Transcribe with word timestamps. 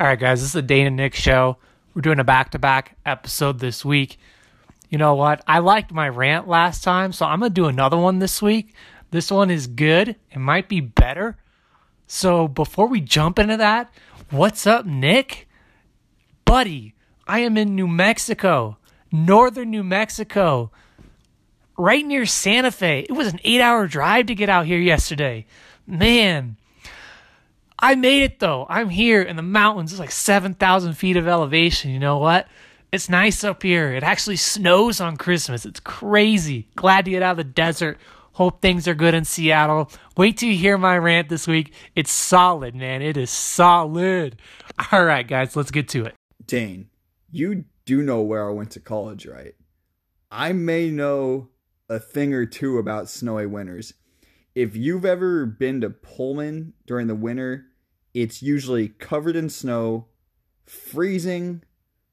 All 0.00 0.08
right, 0.08 0.18
guys, 0.18 0.40
this 0.40 0.48
is 0.48 0.54
the 0.54 0.62
Dane 0.62 0.88
and 0.88 0.96
Nick 0.96 1.14
show. 1.14 1.56
We're 1.94 2.02
doing 2.02 2.18
a 2.18 2.24
back 2.24 2.50
to 2.50 2.58
back 2.58 2.96
episode 3.06 3.60
this 3.60 3.84
week. 3.84 4.18
You 4.90 4.98
know 4.98 5.14
what? 5.14 5.44
I 5.46 5.60
liked 5.60 5.92
my 5.92 6.08
rant 6.08 6.48
last 6.48 6.82
time, 6.82 7.12
so 7.12 7.24
I'm 7.26 7.38
going 7.38 7.50
to 7.50 7.54
do 7.54 7.66
another 7.66 7.96
one 7.96 8.18
this 8.18 8.42
week. 8.42 8.74
This 9.12 9.30
one 9.30 9.52
is 9.52 9.68
good. 9.68 10.16
It 10.32 10.38
might 10.38 10.68
be 10.68 10.80
better. 10.80 11.36
So 12.08 12.48
before 12.48 12.88
we 12.88 13.00
jump 13.00 13.38
into 13.38 13.56
that, 13.56 13.94
what's 14.30 14.66
up, 14.66 14.84
Nick? 14.84 15.48
Buddy, 16.44 16.96
I 17.28 17.38
am 17.38 17.56
in 17.56 17.76
New 17.76 17.86
Mexico, 17.86 18.78
northern 19.12 19.70
New 19.70 19.84
Mexico, 19.84 20.72
right 21.78 22.04
near 22.04 22.26
Santa 22.26 22.72
Fe. 22.72 23.06
It 23.08 23.12
was 23.12 23.28
an 23.28 23.38
eight 23.44 23.60
hour 23.60 23.86
drive 23.86 24.26
to 24.26 24.34
get 24.34 24.48
out 24.48 24.66
here 24.66 24.80
yesterday. 24.80 25.46
Man, 25.86 26.56
I 27.84 27.96
made 27.96 28.22
it 28.22 28.40
though. 28.40 28.64
I'm 28.70 28.88
here 28.88 29.20
in 29.20 29.36
the 29.36 29.42
mountains. 29.42 29.92
It's 29.92 30.00
like 30.00 30.10
7,000 30.10 30.94
feet 30.94 31.18
of 31.18 31.28
elevation. 31.28 31.90
You 31.90 31.98
know 31.98 32.16
what? 32.16 32.48
It's 32.90 33.10
nice 33.10 33.44
up 33.44 33.62
here. 33.62 33.92
It 33.92 34.02
actually 34.02 34.36
snows 34.36 35.02
on 35.02 35.18
Christmas. 35.18 35.66
It's 35.66 35.80
crazy. 35.80 36.66
Glad 36.76 37.04
to 37.04 37.10
get 37.10 37.22
out 37.22 37.32
of 37.32 37.36
the 37.36 37.44
desert. 37.44 37.98
Hope 38.32 38.62
things 38.62 38.88
are 38.88 38.94
good 38.94 39.12
in 39.12 39.26
Seattle. 39.26 39.90
Wait 40.16 40.38
till 40.38 40.48
you 40.48 40.56
hear 40.56 40.78
my 40.78 40.96
rant 40.96 41.28
this 41.28 41.46
week. 41.46 41.74
It's 41.94 42.10
solid, 42.10 42.74
man. 42.74 43.02
It 43.02 43.18
is 43.18 43.28
solid. 43.28 44.40
All 44.92 45.04
right, 45.04 45.28
guys, 45.28 45.54
let's 45.54 45.70
get 45.70 45.86
to 45.90 46.06
it. 46.06 46.14
Dane, 46.46 46.88
you 47.30 47.66
do 47.84 48.00
know 48.00 48.22
where 48.22 48.48
I 48.48 48.52
went 48.52 48.70
to 48.70 48.80
college, 48.80 49.26
right? 49.26 49.56
I 50.30 50.54
may 50.54 50.88
know 50.88 51.50
a 51.90 51.98
thing 51.98 52.32
or 52.32 52.46
two 52.46 52.78
about 52.78 53.10
snowy 53.10 53.44
winters. 53.44 53.92
If 54.54 54.74
you've 54.74 55.04
ever 55.04 55.44
been 55.44 55.82
to 55.82 55.90
Pullman 55.90 56.72
during 56.86 57.08
the 57.08 57.14
winter, 57.14 57.66
it's 58.14 58.42
usually 58.42 58.88
covered 58.88 59.36
in 59.36 59.50
snow, 59.50 60.06
freezing, 60.64 61.62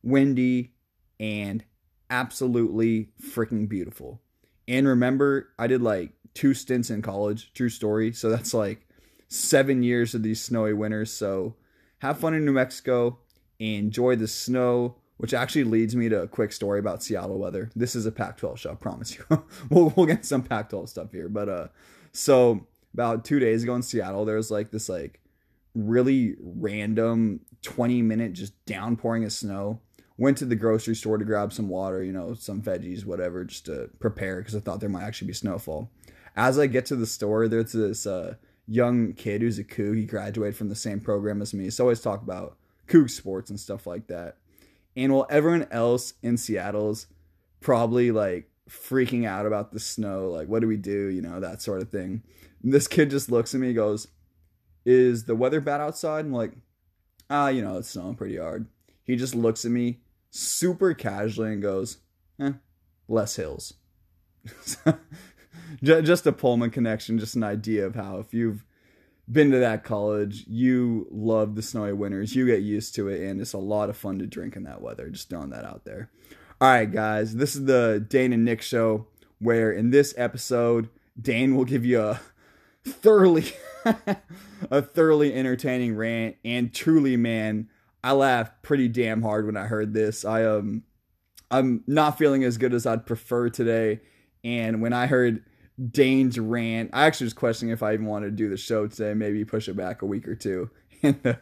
windy, 0.04 0.74
and 1.20 1.64
absolutely 2.10 3.10
freaking 3.24 3.70
beautiful. 3.70 4.20
And 4.68 4.88
remember, 4.88 5.50
I 5.60 5.68
did 5.68 5.82
like 5.82 6.12
two 6.34 6.54
stints 6.54 6.90
in 6.90 7.02
college, 7.02 7.54
true 7.54 7.70
story. 7.70 8.12
So 8.12 8.30
that's 8.30 8.54
like 8.54 8.88
seven 9.28 9.84
years 9.84 10.16
of 10.16 10.24
these 10.24 10.42
snowy 10.42 10.74
winters. 10.74 11.12
So 11.12 11.56
have 12.00 12.20
fun 12.20 12.34
in 12.34 12.46
New 12.46 12.52
Mexico, 12.52 13.20
enjoy 13.60 14.16
the 14.16 14.28
snow, 14.28 14.96
which 15.18 15.34
actually 15.34 15.66
leads 15.66 15.96
me 15.96 16.10
to 16.10 16.24
a 16.24 16.28
quick 16.28 16.52
story 16.52 16.80
about 16.80 17.04
Seattle 17.04 17.38
weather. 17.38 17.70
This 17.76 17.96
is 17.96 18.08
a 18.08 18.12
Pac 18.12 18.38
12 18.38 18.60
show, 18.60 18.72
I 18.72 18.76
promise 18.76 19.16
you. 19.16 19.24
we'll, 19.70 19.94
we'll 19.96 20.08
get 20.08 20.26
some 20.26 20.42
Pac 20.42 20.70
12 20.70 20.90
stuff 20.90 21.12
here. 21.12 21.30
But 21.30 21.48
uh, 21.48 21.68
so 22.12 22.66
about 22.94 23.24
two 23.24 23.40
days 23.40 23.64
ago 23.64 23.76
in 23.76 23.84
Seattle, 23.84 24.26
there 24.26 24.36
was 24.36 24.52
like 24.52 24.72
this 24.72 24.90
like 24.90 25.21
really 25.74 26.36
random 26.40 27.42
20 27.62 28.02
minute 28.02 28.34
just 28.34 28.66
downpouring 28.66 29.24
of 29.24 29.32
snow. 29.32 29.82
Went 30.18 30.38
to 30.38 30.46
the 30.46 30.56
grocery 30.56 30.96
store 30.96 31.18
to 31.18 31.26
grab 31.26 31.52
some 31.52 31.70
water, 31.70 32.04
you 32.04 32.12
know, 32.12 32.34
some 32.34 32.62
veggies, 32.62 33.06
whatever, 33.06 33.44
just 33.44 33.66
to 33.66 33.90
prepare 34.00 34.40
because 34.40 34.56
I 34.56 34.60
thought 34.60 34.80
there 34.80 34.90
might 34.90 35.04
actually 35.04 35.28
be 35.28 35.34
snowfall. 35.34 35.90
As 36.36 36.60
I 36.60 36.68
get 36.68 36.86
to 36.88 36.96
the 36.96 37.08
store, 37.08 37.48
there's 37.48 37.72
this 37.72 38.06
uh, 38.06 38.36
young 38.68 39.14
kid 39.14 39.42
who's 39.42 39.58
a 39.58 39.64
Coug. 39.64 39.98
He 39.98 40.06
graduated 40.06 40.56
from 40.56 40.70
the 40.70 40.76
same 40.76 41.00
program 41.00 41.42
as 41.42 41.54
me. 41.54 41.70
So 41.70 41.84
I 41.84 41.86
always 41.86 42.02
talk 42.02 42.22
about 42.22 42.58
Coug 42.88 43.10
sports 43.10 43.50
and 43.50 43.60
stuff 43.60 43.88
like 43.88 44.08
that. 44.08 44.38
And 44.96 45.14
while 45.14 45.28
everyone 45.30 45.68
else 45.72 46.14
in 46.22 46.38
Seattle's 46.38 47.08
probably 47.60 48.12
like 48.12 48.50
freaking 48.70 49.26
out 49.26 49.46
about 49.46 49.72
the 49.72 49.80
snow, 49.80 50.30
like, 50.30 50.48
what 50.48 50.62
do 50.62 50.68
we 50.68 50.78
do? 50.78 51.08
You 51.08 51.22
know, 51.22 51.40
that 51.40 51.62
sort 51.62 51.82
of 51.82 51.90
thing. 51.90 52.24
And 52.64 52.74
this 52.74 52.88
kid 52.88 53.10
just 53.10 53.32
looks 53.32 53.56
at 53.56 53.62
me 53.62 53.74
goes, 53.74 54.08
Is 54.86 55.26
the 55.26 55.36
weather 55.36 55.62
bad 55.62 55.82
outside? 55.82 56.26
I'm 56.26 56.34
like, 56.34 56.54
Ah, 57.30 57.48
you 57.48 57.62
know, 57.62 57.78
it's 57.78 57.90
snowing 57.90 58.16
pretty 58.16 58.38
hard. 58.38 58.68
He 59.04 59.16
just 59.16 59.36
looks 59.36 59.64
at 59.66 59.72
me 59.72 60.02
super 60.30 60.94
casually 60.94 61.54
and 61.54 61.62
goes, 61.62 61.98
Eh, 62.40 62.54
less 63.08 63.36
hills. 63.36 63.76
just 65.84 66.28
a 66.28 66.32
Pullman 66.32 66.72
connection, 66.72 67.20
just 67.20 67.36
an 67.36 67.44
idea 67.44 67.86
of 67.86 67.96
how 67.96 68.18
if 68.18 68.34
you've 68.34 68.66
been 69.32 69.52
to 69.52 69.60
that 69.60 69.84
college, 69.84 70.46
you 70.48 71.08
love 71.12 71.56
the 71.56 71.62
snowy 71.62 71.94
winters, 71.94 72.36
you 72.36 72.46
get 72.46 72.62
used 72.62 72.96
to 72.96 73.08
it, 73.08 73.22
and 73.22 73.40
it's 73.40 73.54
a 73.54 73.58
lot 73.58 73.90
of 73.90 73.98
fun 73.98 74.20
to 74.20 74.26
drink 74.26 74.56
in 74.56 74.64
that 74.64 74.82
weather. 74.82 75.10
Just 75.10 75.30
throwing 75.30 75.52
that 75.52 75.66
out 75.66 75.86
there. 75.86 76.10
All 76.60 76.70
right, 76.70 76.92
guys, 76.92 77.36
this 77.36 77.56
is 77.56 77.66
the 77.66 78.06
Dane 78.08 78.34
and 78.34 78.46
Nick 78.46 78.62
show, 78.62 79.08
where 79.40 79.72
in 79.72 79.90
this 79.90 80.14
episode, 80.18 80.90
Dane 81.20 81.56
will 81.56 81.66
give 81.66 81.86
you 81.86 82.02
a 82.02 82.20
thoroughly, 82.86 83.46
a 84.72 84.82
thoroughly 84.82 85.34
entertaining 85.34 85.96
rant, 85.96 86.36
and 86.44 86.74
truly, 86.74 87.18
man, 87.18 87.70
I 88.04 88.14
laughed 88.14 88.64
pretty 88.64 88.88
damn 88.88 89.22
hard 89.22 89.46
when 89.46 89.58
I 89.58 89.68
heard 89.68 89.94
this. 89.94 90.26
I 90.26 90.46
um, 90.46 90.84
I'm 91.50 91.84
not 91.88 92.18
feeling 92.18 92.44
as 92.44 92.58
good 92.58 92.74
as 92.74 92.86
I'd 92.86 93.06
prefer 93.06 93.50
today, 93.50 94.02
and 94.44 94.82
when 94.82 94.94
I 94.94 95.08
heard 95.08 95.44
Dane's 95.90 96.40
rant. 96.40 96.92
I 96.94 97.06
actually 97.06 97.26
was 97.26 97.34
questioning 97.34 97.74
if 97.74 97.82
I 97.82 97.94
even 97.94 98.06
wanted 98.06 98.28
to 98.28 98.32
do 98.32 98.50
the 98.50 98.58
show 98.58 98.88
today, 98.88 99.14
maybe 99.14 99.44
push 99.46 99.68
it 99.68 99.76
back 99.76 100.02
a 100.02 100.06
week 100.06 100.28
or 100.28 100.36
two. 100.36 100.70
And 101.04 101.26
uh, 101.26 101.34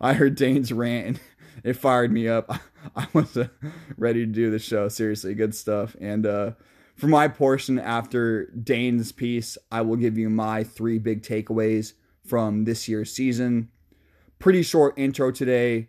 I 0.00 0.12
heard 0.12 0.36
Dane's 0.36 0.72
rant 0.72 1.06
and 1.08 1.20
it 1.64 1.72
fired 1.72 2.12
me 2.12 2.28
up. 2.28 2.48
I, 2.94 3.08
was 3.12 3.36
uh, 3.36 3.48
ready 3.96 4.24
to 4.24 4.30
do 4.30 4.52
the 4.52 4.60
show. 4.60 4.88
Seriously, 4.88 5.34
good 5.34 5.52
stuff. 5.52 5.96
And 6.00 6.24
uh, 6.26 6.52
for 7.00 7.06
my 7.06 7.28
portion 7.28 7.78
after 7.78 8.46
Dane's 8.50 9.10
piece, 9.10 9.56
I 9.72 9.80
will 9.80 9.96
give 9.96 10.18
you 10.18 10.28
my 10.28 10.62
three 10.62 10.98
big 10.98 11.22
takeaways 11.22 11.94
from 12.26 12.64
this 12.64 12.88
year's 12.88 13.10
season. 13.10 13.70
Pretty 14.38 14.62
short 14.62 14.98
intro 14.98 15.30
today. 15.30 15.88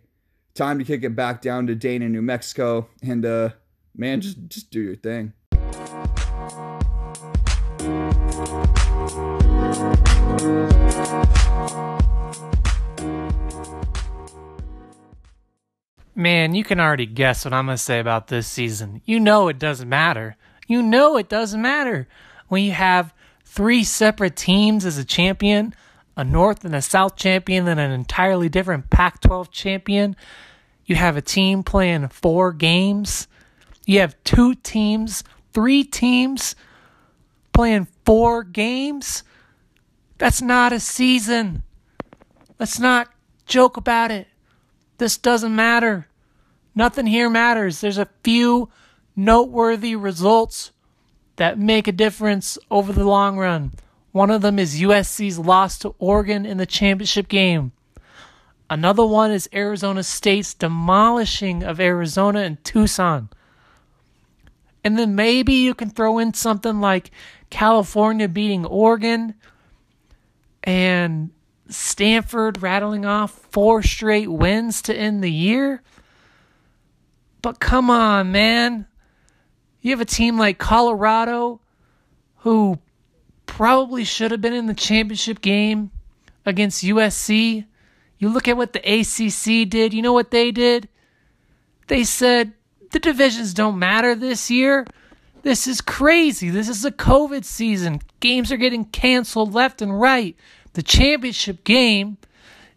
Time 0.54 0.78
to 0.78 0.84
kick 0.84 1.04
it 1.04 1.14
back 1.14 1.42
down 1.42 1.66
to 1.66 1.74
Dane 1.74 2.00
in 2.00 2.12
New 2.12 2.22
Mexico. 2.22 2.88
And 3.02 3.26
uh, 3.26 3.50
man, 3.94 4.22
just 4.22 4.38
just 4.48 4.70
do 4.70 4.80
your 4.80 4.96
thing. 4.96 5.34
Man, 16.14 16.54
you 16.54 16.64
can 16.64 16.80
already 16.80 17.06
guess 17.06 17.44
what 17.44 17.52
I'm 17.52 17.66
going 17.66 17.76
to 17.76 17.82
say 17.82 17.98
about 17.98 18.28
this 18.28 18.46
season. 18.46 19.02
You 19.04 19.20
know 19.20 19.48
it 19.48 19.58
doesn't 19.58 19.88
matter. 19.88 20.36
You 20.66 20.82
know 20.82 21.16
it 21.16 21.28
doesn't 21.28 21.60
matter. 21.60 22.08
When 22.48 22.62
you 22.64 22.72
have 22.72 23.14
three 23.44 23.84
separate 23.84 24.36
teams 24.36 24.84
as 24.84 24.98
a 24.98 25.04
champion, 25.04 25.74
a 26.16 26.24
North 26.24 26.64
and 26.64 26.74
a 26.74 26.82
South 26.82 27.16
champion, 27.16 27.68
and 27.68 27.80
an 27.80 27.90
entirely 27.90 28.48
different 28.48 28.90
Pac 28.90 29.20
12 29.20 29.50
champion, 29.50 30.16
you 30.86 30.96
have 30.96 31.16
a 31.16 31.22
team 31.22 31.62
playing 31.62 32.08
four 32.08 32.52
games. 32.52 33.28
You 33.86 34.00
have 34.00 34.22
two 34.24 34.54
teams, 34.54 35.24
three 35.52 35.84
teams 35.84 36.54
playing 37.52 37.88
four 38.04 38.42
games. 38.42 39.22
That's 40.18 40.42
not 40.42 40.72
a 40.72 40.80
season. 40.80 41.62
Let's 42.58 42.78
not 42.78 43.08
joke 43.46 43.76
about 43.76 44.10
it. 44.10 44.28
This 44.98 45.18
doesn't 45.18 45.54
matter. 45.54 46.06
Nothing 46.74 47.06
here 47.06 47.28
matters. 47.28 47.80
There's 47.80 47.98
a 47.98 48.08
few 48.22 48.70
noteworthy 49.16 49.96
results 49.96 50.72
that 51.36 51.58
make 51.58 51.88
a 51.88 51.92
difference 51.92 52.58
over 52.70 52.92
the 52.92 53.04
long 53.04 53.38
run. 53.38 53.72
One 54.12 54.30
of 54.30 54.42
them 54.42 54.58
is 54.58 54.80
USC's 54.80 55.38
loss 55.38 55.78
to 55.80 55.94
Oregon 55.98 56.44
in 56.44 56.58
the 56.58 56.66
championship 56.66 57.28
game. 57.28 57.72
Another 58.68 59.04
one 59.04 59.30
is 59.30 59.48
Arizona 59.52 60.02
State's 60.02 60.54
demolishing 60.54 61.62
of 61.62 61.80
Arizona 61.80 62.40
and 62.40 62.62
Tucson. 62.64 63.28
And 64.84 64.98
then 64.98 65.14
maybe 65.14 65.54
you 65.54 65.74
can 65.74 65.90
throw 65.90 66.18
in 66.18 66.34
something 66.34 66.80
like 66.80 67.10
California 67.50 68.28
beating 68.28 68.64
Oregon 68.64 69.34
and 70.64 71.30
Stanford 71.68 72.62
rattling 72.62 73.04
off 73.06 73.32
four 73.50 73.82
straight 73.82 74.30
wins 74.30 74.82
to 74.82 74.94
end 74.94 75.22
the 75.22 75.30
year. 75.30 75.82
But 77.40 77.60
come 77.60 77.90
on, 77.90 78.32
man. 78.32 78.86
You 79.82 79.90
have 79.90 80.00
a 80.00 80.06
team 80.06 80.38
like 80.38 80.58
Colorado 80.58 81.60
who 82.38 82.78
probably 83.46 84.04
should 84.04 84.30
have 84.30 84.40
been 84.40 84.54
in 84.54 84.66
the 84.66 84.74
championship 84.74 85.40
game 85.40 85.90
against 86.46 86.84
USC. 86.84 87.66
You 88.18 88.28
look 88.28 88.46
at 88.46 88.56
what 88.56 88.72
the 88.72 88.78
ACC 88.78 89.68
did. 89.68 89.92
You 89.92 90.00
know 90.00 90.12
what 90.12 90.30
they 90.30 90.52
did? 90.52 90.88
They 91.88 92.04
said 92.04 92.52
the 92.92 93.00
divisions 93.00 93.52
don't 93.52 93.78
matter 93.78 94.14
this 94.14 94.50
year. 94.50 94.86
This 95.42 95.66
is 95.66 95.80
crazy. 95.80 96.48
This 96.48 96.68
is 96.68 96.84
a 96.84 96.92
COVID 96.92 97.44
season. 97.44 98.00
Games 98.20 98.52
are 98.52 98.56
getting 98.56 98.84
canceled 98.84 99.52
left 99.52 99.82
and 99.82 100.00
right. 100.00 100.36
The 100.74 100.82
championship 100.82 101.64
game 101.64 102.18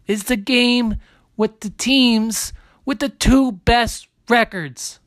is 0.08 0.24
the 0.24 0.36
game 0.36 0.96
with 1.36 1.60
the 1.60 1.70
teams 1.70 2.52
with 2.84 2.98
the 2.98 3.08
two 3.08 3.52
best 3.52 4.08
records. 4.28 4.98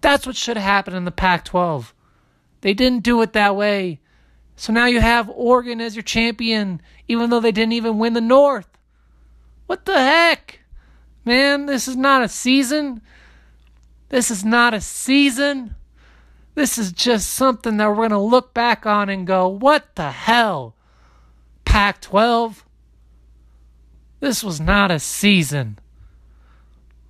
That's 0.00 0.26
what 0.26 0.36
should 0.36 0.56
have 0.56 0.64
happened 0.64 0.96
in 0.96 1.04
the 1.04 1.10
Pac 1.10 1.44
12. 1.44 1.94
They 2.60 2.74
didn't 2.74 3.02
do 3.02 3.20
it 3.22 3.32
that 3.32 3.56
way. 3.56 4.00
So 4.56 4.72
now 4.72 4.86
you 4.86 5.00
have 5.00 5.30
Oregon 5.30 5.80
as 5.80 5.94
your 5.94 6.02
champion, 6.02 6.82
even 7.06 7.30
though 7.30 7.40
they 7.40 7.52
didn't 7.52 7.72
even 7.72 7.98
win 7.98 8.14
the 8.14 8.20
North. 8.20 8.68
What 9.66 9.84
the 9.84 9.98
heck? 9.98 10.60
man. 11.28 11.66
This 11.66 11.86
is 11.86 11.94
not 11.94 12.22
a 12.22 12.28
season. 12.28 13.02
This 14.08 14.32
is 14.32 14.44
not 14.44 14.74
a 14.74 14.80
season. 14.80 15.76
This 16.56 16.76
is 16.76 16.90
just 16.90 17.30
something 17.30 17.76
that 17.76 17.88
we're 17.88 17.96
going 17.96 18.10
to 18.10 18.18
look 18.18 18.52
back 18.52 18.84
on 18.84 19.08
and 19.08 19.26
go, 19.26 19.46
what 19.46 19.94
the 19.94 20.10
hell? 20.10 20.74
Pac 21.64 22.00
12? 22.00 22.64
This 24.18 24.42
was 24.42 24.60
not 24.60 24.90
a 24.90 24.98
season. 24.98 25.78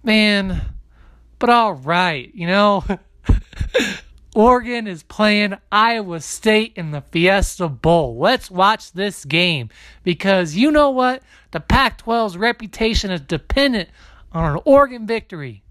Man, 0.03 0.75
but 1.39 1.51
all 1.51 1.75
right, 1.75 2.31
you 2.35 2.47
know. 2.47 2.85
Oregon 4.35 4.87
is 4.87 5.03
playing 5.03 5.57
Iowa 5.73 6.21
State 6.21 6.75
in 6.77 6.93
the 6.93 7.01
Fiesta 7.01 7.69
Bowl. 7.69 8.19
Let's 8.19 8.51
watch 8.51 8.93
this 8.93 9.25
game 9.25 9.69
because 10.05 10.55
you 10.55 10.71
know 10.71 10.91
what? 10.91 11.23
The 11.51 11.61
Pac 11.61 12.03
12's 12.05 12.37
reputation 12.37 13.11
is 13.11 13.21
dependent 13.23 13.89
on 14.31 14.57
an 14.57 14.63
Oregon 14.65 15.07
victory. 15.07 15.65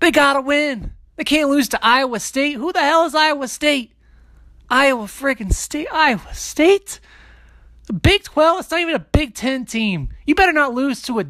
They 0.00 0.10
gotta 0.10 0.40
win. 0.40 0.92
They 1.16 1.24
can't 1.24 1.48
lose 1.48 1.68
to 1.70 1.84
Iowa 1.84 2.20
State. 2.20 2.54
Who 2.54 2.72
the 2.72 2.80
hell 2.80 3.06
is 3.06 3.14
Iowa 3.14 3.48
State? 3.48 3.92
Iowa 4.68 5.06
freaking 5.06 5.52
State. 5.52 5.88
Iowa 5.92 6.34
State? 6.34 7.00
The 7.86 7.92
Big 7.92 8.24
12? 8.24 8.60
It's 8.60 8.70
not 8.70 8.80
even 8.80 8.94
a 8.94 8.98
Big 9.00 9.34
10 9.34 9.64
team. 9.64 10.10
You 10.26 10.34
better 10.34 10.52
not 10.52 10.74
lose 10.74 11.02
to 11.02 11.20
a 11.20 11.24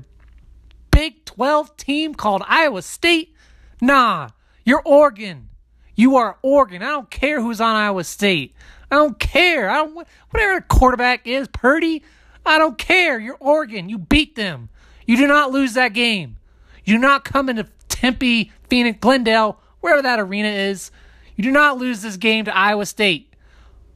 Big 0.94 1.24
12 1.24 1.76
team 1.76 2.14
called 2.14 2.42
Iowa 2.46 2.80
State. 2.82 3.34
Nah, 3.80 4.28
you're 4.64 4.82
Oregon. 4.84 5.48
You 5.96 6.16
are 6.16 6.38
Oregon. 6.42 6.82
I 6.82 6.90
don't 6.90 7.10
care 7.10 7.40
who's 7.40 7.60
on 7.60 7.74
Iowa 7.74 8.04
State. 8.04 8.54
I 8.90 8.96
don't 8.96 9.18
care. 9.18 9.68
I 9.68 9.74
don't 9.78 10.06
whatever 10.30 10.60
quarterback 10.60 11.26
is, 11.26 11.48
Purdy. 11.48 12.04
I 12.46 12.58
don't 12.58 12.78
care. 12.78 13.18
You're 13.18 13.36
Oregon. 13.40 13.88
You 13.88 13.98
beat 13.98 14.36
them. 14.36 14.68
You 15.06 15.16
do 15.16 15.26
not 15.26 15.50
lose 15.50 15.74
that 15.74 15.94
game. 15.94 16.36
You 16.84 16.94
do 16.94 17.00
not 17.00 17.24
come 17.24 17.48
into 17.48 17.66
Tempe, 17.88 18.52
Phoenix, 18.68 18.98
Glendale, 19.00 19.58
wherever 19.80 20.02
that 20.02 20.20
arena 20.20 20.48
is. 20.48 20.90
You 21.36 21.42
do 21.42 21.50
not 21.50 21.78
lose 21.78 22.02
this 22.02 22.16
game 22.16 22.44
to 22.44 22.56
Iowa 22.56 22.86
State 22.86 23.34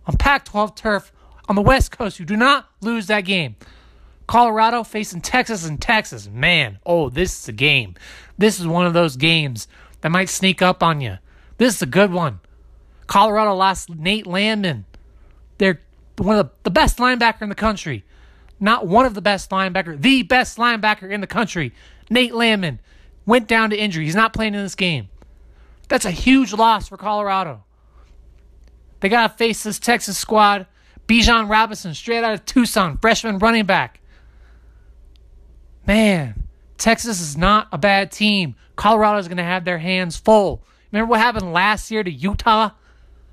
on 0.07 0.17
Pac 0.17 0.45
12 0.47 0.75
turf 0.75 1.13
on 1.49 1.55
the 1.55 1.63
West 1.63 1.93
Coast. 1.93 2.19
You 2.19 2.27
do 2.27 2.37
not 2.37 2.69
lose 2.81 3.07
that 3.07 3.21
game. 3.23 3.57
Colorado 4.29 4.85
facing 4.85 5.23
Texas 5.23 5.67
and 5.67 5.81
Texas. 5.81 6.29
Man, 6.29 6.79
oh, 6.87 7.09
this 7.09 7.41
is 7.41 7.49
a 7.49 7.53
game. 7.53 7.95
This 8.37 8.61
is 8.61 8.67
one 8.67 8.87
of 8.87 8.93
those 8.93 9.17
games 9.17 9.67
that 10.03 10.11
might 10.11 10.29
sneak 10.29 10.63
up 10.63 10.83
on 10.83 11.01
you. 11.01 11.17
This 11.57 11.77
is 11.77 11.83
a 11.83 11.87
good 11.87 12.13
one. 12.13 12.39
Colorado 13.09 13.55
lost 13.55 13.89
Nate 13.89 14.27
Landman. 14.27 14.85
They're 15.57 15.81
one 16.19 16.39
of 16.39 16.47
the, 16.47 16.53
the 16.65 16.71
best 16.71 16.99
linebacker 16.99 17.43
in 17.43 17.49
the 17.49 17.55
country. 17.55 18.05
Not 18.61 18.87
one 18.87 19.07
of 19.07 19.15
the 19.15 19.23
best 19.23 19.49
linebacker, 19.51 20.01
the 20.01 20.23
best 20.23 20.59
linebacker 20.59 21.11
in 21.11 21.23
the 21.23 21.27
country. 21.27 21.73
Nate 22.11 22.35
Landman 22.35 22.81
went 23.25 23.49
down 23.49 23.71
to 23.71 23.77
injury. 23.77 24.05
He's 24.05 24.15
not 24.15 24.35
playing 24.35 24.55
in 24.55 24.63
this 24.63 24.75
game. 24.75 25.09
That's 25.89 26.05
a 26.05 26.11
huge 26.11 26.53
loss 26.53 26.89
for 26.89 26.99
Colorado. 26.99 27.65
They 29.01 29.09
got 29.09 29.31
to 29.31 29.39
face 29.39 29.63
this 29.63 29.79
Texas 29.79 30.19
squad. 30.19 30.67
Bijan 31.07 31.49
Robinson, 31.49 31.95
straight 31.95 32.23
out 32.23 32.35
of 32.35 32.45
Tucson, 32.45 32.99
freshman 32.99 33.39
running 33.39 33.65
back. 33.65 33.98
Man, 35.89 36.45
Texas 36.77 37.19
is 37.19 37.35
not 37.35 37.67
a 37.73 37.79
bad 37.79 38.13
team. 38.13 38.57
Colorado 38.77 39.19
is 39.19 39.27
going 39.27 39.39
to 39.39 39.43
have 39.43 39.65
their 39.65 39.79
hands 39.79 40.19
full. 40.19 40.63
Remember 40.93 41.09
what 41.11 41.21
happened 41.21 41.55
last 41.55 41.91
year 41.91 42.05
to 42.05 42.11
Utah 42.11 42.73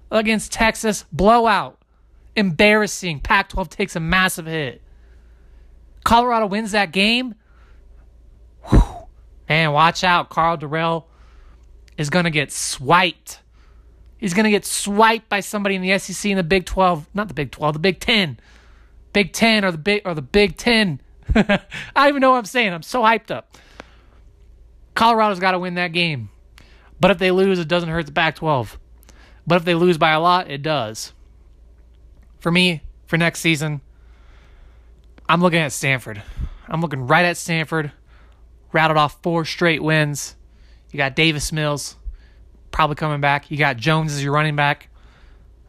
against 0.09 0.53
Texas? 0.53 1.03
Blowout. 1.11 1.77
Embarrassing. 2.33 3.19
Pac 3.19 3.49
12 3.49 3.69
takes 3.69 3.95
a 3.97 3.99
massive 3.99 4.45
hit. 4.45 4.81
Colorado 6.05 6.45
wins 6.45 6.71
that 6.71 6.93
game. 6.93 7.35
Whew. 8.69 8.81
Man, 9.49 9.73
watch 9.73 10.05
out. 10.05 10.29
Karl 10.29 10.57
Dorrell 10.57 11.03
is 11.97 12.09
going 12.09 12.23
to 12.23 12.31
get 12.31 12.53
swiped. 12.53 13.41
He's 14.17 14.33
going 14.33 14.45
to 14.45 14.49
get 14.49 14.65
swiped 14.65 15.27
by 15.27 15.41
somebody 15.41 15.75
in 15.75 15.81
the 15.81 15.99
SEC 15.99 16.31
in 16.31 16.37
the 16.37 16.43
Big 16.43 16.65
12, 16.65 17.09
not 17.13 17.27
the 17.27 17.33
Big 17.33 17.51
12, 17.51 17.73
the 17.73 17.79
Big 17.79 17.99
10. 17.99 18.39
Big 19.11 19.33
10 19.33 19.65
or 19.65 19.71
the 19.71 19.77
Big 19.77 20.03
or 20.05 20.13
the 20.13 20.21
Big 20.21 20.55
10. 20.55 21.01
I 21.35 21.59
don't 21.95 22.09
even 22.09 22.21
know 22.21 22.31
what 22.31 22.37
I'm 22.37 22.45
saying. 22.45 22.73
I'm 22.73 22.83
so 22.83 23.01
hyped 23.01 23.31
up. 23.31 23.57
Colorado's 24.93 25.39
got 25.39 25.51
to 25.51 25.59
win 25.59 25.75
that 25.75 25.91
game. 25.91 26.29
But 26.99 27.11
if 27.11 27.17
they 27.17 27.31
lose, 27.31 27.59
it 27.59 27.67
doesn't 27.67 27.89
hurt 27.89 28.05
the 28.05 28.11
Pac 28.11 28.35
12. 28.35 28.79
But 29.45 29.55
if 29.55 29.65
they 29.65 29.75
lose 29.75 29.97
by 29.97 30.11
a 30.11 30.19
lot, 30.19 30.49
it 30.49 30.61
does. 30.61 31.13
For 32.39 32.51
me, 32.51 32.81
for 33.07 33.17
next 33.17 33.41
season, 33.41 33.81
I'm 35.27 35.41
looking 35.41 35.59
at 35.59 35.71
Stanford. 35.71 36.21
I'm 36.67 36.81
looking 36.81 37.07
right 37.07 37.25
at 37.25 37.37
Stanford. 37.37 37.91
Rattled 38.71 38.97
off 38.97 39.21
four 39.21 39.45
straight 39.45 39.83
wins. 39.83 40.35
You 40.91 40.97
got 40.97 41.15
Davis 41.15 41.51
Mills 41.51 41.95
probably 42.71 42.95
coming 42.95 43.21
back. 43.21 43.49
You 43.49 43.57
got 43.57 43.77
Jones 43.77 44.13
as 44.13 44.23
your 44.23 44.33
running 44.33 44.55
back, 44.55 44.89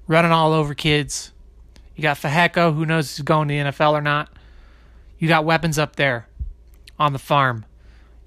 running 0.09 0.33
all 0.33 0.53
over 0.53 0.75
kids. 0.75 1.33
You 1.95 2.03
got 2.03 2.17
Fehoko, 2.17 2.75
who 2.75 2.85
knows 2.85 3.11
if 3.11 3.17
he's 3.17 3.25
going 3.25 3.49
to 3.49 3.55
the 3.55 3.61
NFL 3.61 3.93
or 3.93 4.01
not. 4.01 4.29
You 5.19 5.29
got 5.29 5.45
weapons 5.45 5.79
up 5.79 5.97
there 5.97 6.29
on 6.99 7.13
the 7.13 7.19
farm. 7.19 7.65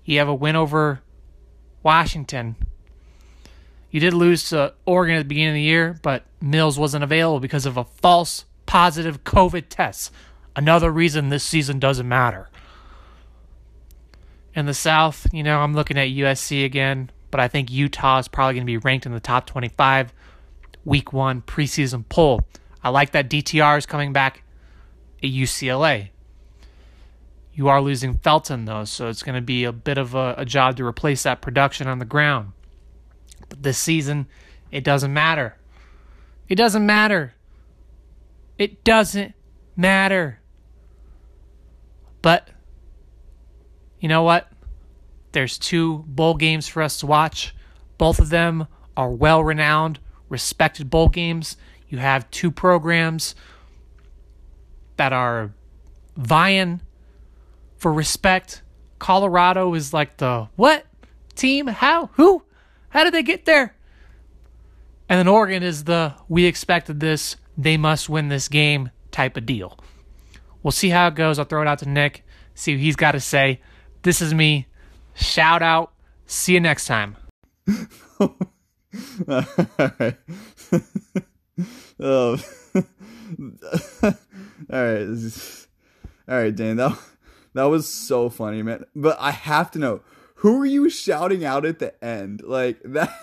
You 0.05 0.19
have 0.19 0.27
a 0.27 0.33
win 0.33 0.55
over 0.55 1.01
Washington. 1.83 2.55
You 3.91 3.99
did 3.99 4.13
lose 4.13 4.49
to 4.49 4.73
Oregon 4.85 5.15
at 5.15 5.19
the 5.19 5.25
beginning 5.25 5.49
of 5.49 5.55
the 5.55 5.61
year, 5.61 5.99
but 6.01 6.25
Mills 6.41 6.77
wasn't 6.77 7.03
available 7.03 7.39
because 7.39 7.65
of 7.65 7.77
a 7.77 7.83
false 7.83 8.45
positive 8.65 9.23
COVID 9.23 9.65
test. 9.69 10.11
Another 10.55 10.91
reason 10.91 11.29
this 11.29 11.43
season 11.43 11.79
doesn't 11.79 12.07
matter. 12.07 12.49
In 14.53 14.65
the 14.65 14.73
South, 14.73 15.27
you 15.31 15.43
know, 15.43 15.59
I'm 15.59 15.73
looking 15.73 15.97
at 15.97 16.09
USC 16.09 16.65
again, 16.65 17.11
but 17.31 17.39
I 17.39 17.47
think 17.47 17.71
Utah 17.71 18.19
is 18.19 18.27
probably 18.27 18.55
going 18.55 18.63
to 18.63 18.71
be 18.71 18.77
ranked 18.77 19.05
in 19.05 19.13
the 19.13 19.19
top 19.19 19.45
25 19.45 20.13
week 20.85 21.13
one 21.13 21.41
preseason 21.41 22.07
poll. 22.09 22.41
I 22.83 22.89
like 22.89 23.11
that 23.11 23.29
DTR 23.29 23.77
is 23.77 23.85
coming 23.85 24.13
back 24.13 24.43
at 25.21 25.29
UCLA. 25.29 26.09
You 27.59 27.67
are 27.67 27.81
losing 27.81 28.13
Felton, 28.13 28.63
though, 28.63 28.85
so 28.85 29.09
it's 29.09 29.21
going 29.21 29.35
to 29.35 29.41
be 29.41 29.65
a 29.65 29.73
bit 29.73 29.97
of 29.97 30.15
a, 30.15 30.33
a 30.37 30.45
job 30.45 30.77
to 30.77 30.85
replace 30.85 31.23
that 31.23 31.41
production 31.41 31.89
on 31.89 31.99
the 31.99 32.05
ground. 32.05 32.53
But 33.49 33.63
this 33.63 33.77
season, 33.77 34.27
it 34.71 34.85
doesn't 34.85 35.13
matter. 35.13 35.57
It 36.47 36.55
doesn't 36.55 36.85
matter. 36.85 37.33
It 38.57 38.85
doesn't 38.85 39.33
matter. 39.75 40.39
But 42.21 42.47
you 43.99 44.07
know 44.07 44.23
what? 44.23 44.49
There's 45.33 45.57
two 45.57 46.05
bowl 46.07 46.35
games 46.35 46.65
for 46.69 46.81
us 46.81 46.97
to 47.01 47.07
watch. 47.07 47.53
Both 47.97 48.19
of 48.19 48.29
them 48.29 48.67
are 48.95 49.11
well 49.11 49.43
renowned, 49.43 49.99
respected 50.29 50.89
bowl 50.89 51.09
games. 51.09 51.57
You 51.89 51.97
have 51.97 52.31
two 52.31 52.51
programs 52.51 53.35
that 54.95 55.11
are 55.11 55.51
vying 56.15 56.79
for 57.79 57.91
respect. 57.91 58.61
Colorado 58.99 59.73
is 59.73 59.93
like 59.93 60.17
the 60.17 60.49
what 60.55 60.85
team? 61.35 61.67
How? 61.67 62.07
Who? 62.13 62.43
How 62.89 63.03
did 63.03 63.13
they 63.13 63.23
get 63.23 63.45
there? 63.45 63.75
And 65.07 65.17
then 65.17 65.27
Oregon 65.27 65.63
is 65.63 65.85
the 65.85 66.13
we 66.27 66.45
expected 66.45 66.99
this, 66.99 67.37
they 67.57 67.77
must 67.77 68.09
win 68.09 68.27
this 68.27 68.47
game 68.47 68.91
type 69.11 69.37
of 69.37 69.45
deal. 69.45 69.79
We'll 70.61 70.71
see 70.71 70.89
how 70.89 71.07
it 71.07 71.15
goes. 71.15 71.39
I'll 71.39 71.45
throw 71.45 71.61
it 71.61 71.67
out 71.67 71.79
to 71.79 71.89
Nick, 71.89 72.23
see 72.53 72.73
what 72.73 72.81
he's 72.81 72.95
got 72.95 73.13
to 73.13 73.19
say. 73.19 73.61
This 74.03 74.21
is 74.21 74.33
me. 74.33 74.67
Shout 75.15 75.61
out. 75.61 75.93
See 76.25 76.53
you 76.53 76.59
next 76.59 76.85
time. 76.85 77.17
All 78.19 78.35
right. 79.99 80.17
um, 81.99 82.39
all 84.71 84.83
right. 84.83 85.07
All 86.27 86.37
right, 86.37 86.55
Dan. 86.55 86.77
That 86.77 86.97
that 87.59 87.65
was 87.65 87.89
so 87.89 88.29
funny, 88.29 88.63
man. 88.63 88.85
But 88.95 89.17
I 89.19 89.31
have 89.31 89.69
to 89.71 89.79
know 89.79 89.99
who 90.35 90.61
are 90.61 90.65
you 90.65 90.89
shouting 90.89 91.43
out 91.43 91.65
at 91.65 91.79
the 91.79 92.01
end? 92.03 92.41
Like 92.41 92.79
that 92.85 93.13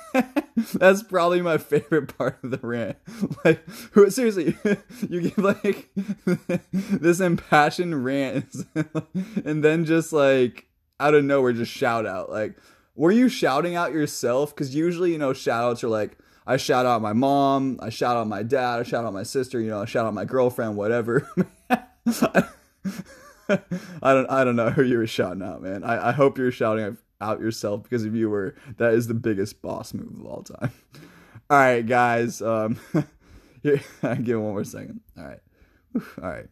that's 0.74 1.02
probably 1.02 1.40
my 1.40 1.56
favorite 1.56 2.16
part 2.16 2.38
of 2.44 2.50
the 2.50 2.58
rant. 2.58 2.98
Like 3.44 3.66
who 3.92 4.10
seriously 4.10 4.56
you 5.08 5.22
give 5.22 5.38
like 5.38 5.88
this 6.72 7.20
impassioned 7.20 8.04
rant 8.04 8.54
and 9.44 9.64
then 9.64 9.84
just 9.86 10.12
like 10.12 10.66
out 11.00 11.14
of 11.14 11.24
nowhere 11.24 11.54
just 11.54 11.72
shout 11.72 12.04
out. 12.04 12.30
Like 12.30 12.56
were 12.94 13.12
you 13.12 13.30
shouting 13.30 13.74
out 13.74 13.92
yourself? 13.92 14.54
Cause 14.54 14.74
usually, 14.74 15.12
you 15.12 15.18
know, 15.18 15.32
shout 15.32 15.64
outs 15.64 15.82
are 15.82 15.88
like 15.88 16.18
I 16.46 16.58
shout 16.58 16.84
out 16.84 17.00
my 17.00 17.14
mom, 17.14 17.78
I 17.80 17.88
shout 17.88 18.18
out 18.18 18.28
my 18.28 18.42
dad, 18.42 18.80
I 18.80 18.82
shout 18.82 19.06
out 19.06 19.14
my 19.14 19.22
sister, 19.22 19.58
you 19.60 19.70
know, 19.70 19.80
I 19.80 19.86
shout 19.86 20.04
out 20.04 20.12
my 20.12 20.26
girlfriend, 20.26 20.76
whatever. 20.76 21.26
I 23.48 24.14
don't 24.14 24.30
I 24.30 24.44
don't 24.44 24.56
know 24.56 24.70
who 24.70 24.82
you 24.82 24.98
were 24.98 25.06
shouting 25.06 25.42
out, 25.42 25.62
man. 25.62 25.84
I, 25.84 26.08
I 26.08 26.12
hope 26.12 26.38
you're 26.38 26.50
shouting 26.50 26.96
out 27.20 27.40
yourself 27.40 27.82
because 27.82 28.04
if 28.04 28.14
you 28.14 28.28
were, 28.28 28.54
that 28.76 28.94
is 28.94 29.06
the 29.06 29.14
biggest 29.14 29.62
boss 29.62 29.94
move 29.94 30.20
of 30.20 30.26
all 30.26 30.42
time. 30.42 30.72
All 31.48 31.58
right, 31.58 31.86
guys. 31.86 32.42
Um, 32.42 32.80
here, 33.62 33.80
give 34.02 34.26
me 34.26 34.34
one 34.34 34.52
more 34.52 34.64
second. 34.64 35.00
All 35.16 35.24
right, 35.24 35.40
all 35.94 36.28
right. 36.28 36.46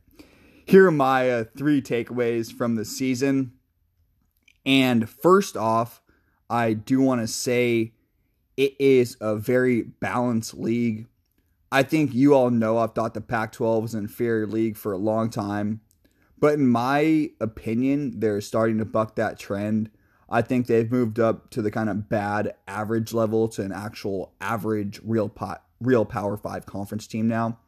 here 0.67 0.87
are 0.87 0.93
my 0.93 1.31
uh, 1.31 1.45
three 1.57 1.83
takeaways 1.83 2.53
from 2.53 2.77
the 2.77 2.85
season. 2.85 3.55
And 4.65 5.09
first 5.11 5.57
off, 5.57 6.01
I 6.49 6.75
do 6.75 7.01
want 7.01 7.23
to 7.23 7.27
say 7.27 7.93
it 8.57 8.75
is 8.79 9.17
a 9.21 9.35
very 9.35 9.83
balanced 9.83 10.55
league. 10.55 11.07
I 11.73 11.83
think 11.83 12.15
you 12.15 12.35
all 12.35 12.51
know 12.51 12.79
I've 12.79 12.95
thought 12.95 13.15
the 13.15 13.21
Pac 13.21 13.51
12 13.51 13.83
was 13.83 13.95
an 13.95 14.05
inferior 14.05 14.47
league 14.47 14.77
for 14.77 14.93
a 14.93 14.97
long 14.97 15.29
time. 15.29 15.81
But 16.39 16.55
in 16.55 16.67
my 16.67 17.31
opinion, 17.41 18.21
they're 18.21 18.41
starting 18.41 18.79
to 18.79 18.85
buck 18.85 19.17
that 19.17 19.39
trend. 19.39 19.91
I 20.29 20.43
think 20.43 20.67
they've 20.67 20.91
moved 20.91 21.21
up 21.21 21.51
to 21.51 21.63
the 21.63 21.71
kind 21.71 21.89
of 21.89 22.09
bad 22.09 22.55
average 22.67 23.13
level 23.13 23.49
to 23.49 23.63
an 23.63 23.73
actual 23.73 24.35
average 24.41 25.01
real 25.05 25.29
pot, 25.29 25.65
real 25.81 26.05
Power 26.05 26.37
5 26.37 26.67
conference 26.67 27.07
team 27.07 27.29
now. 27.29 27.59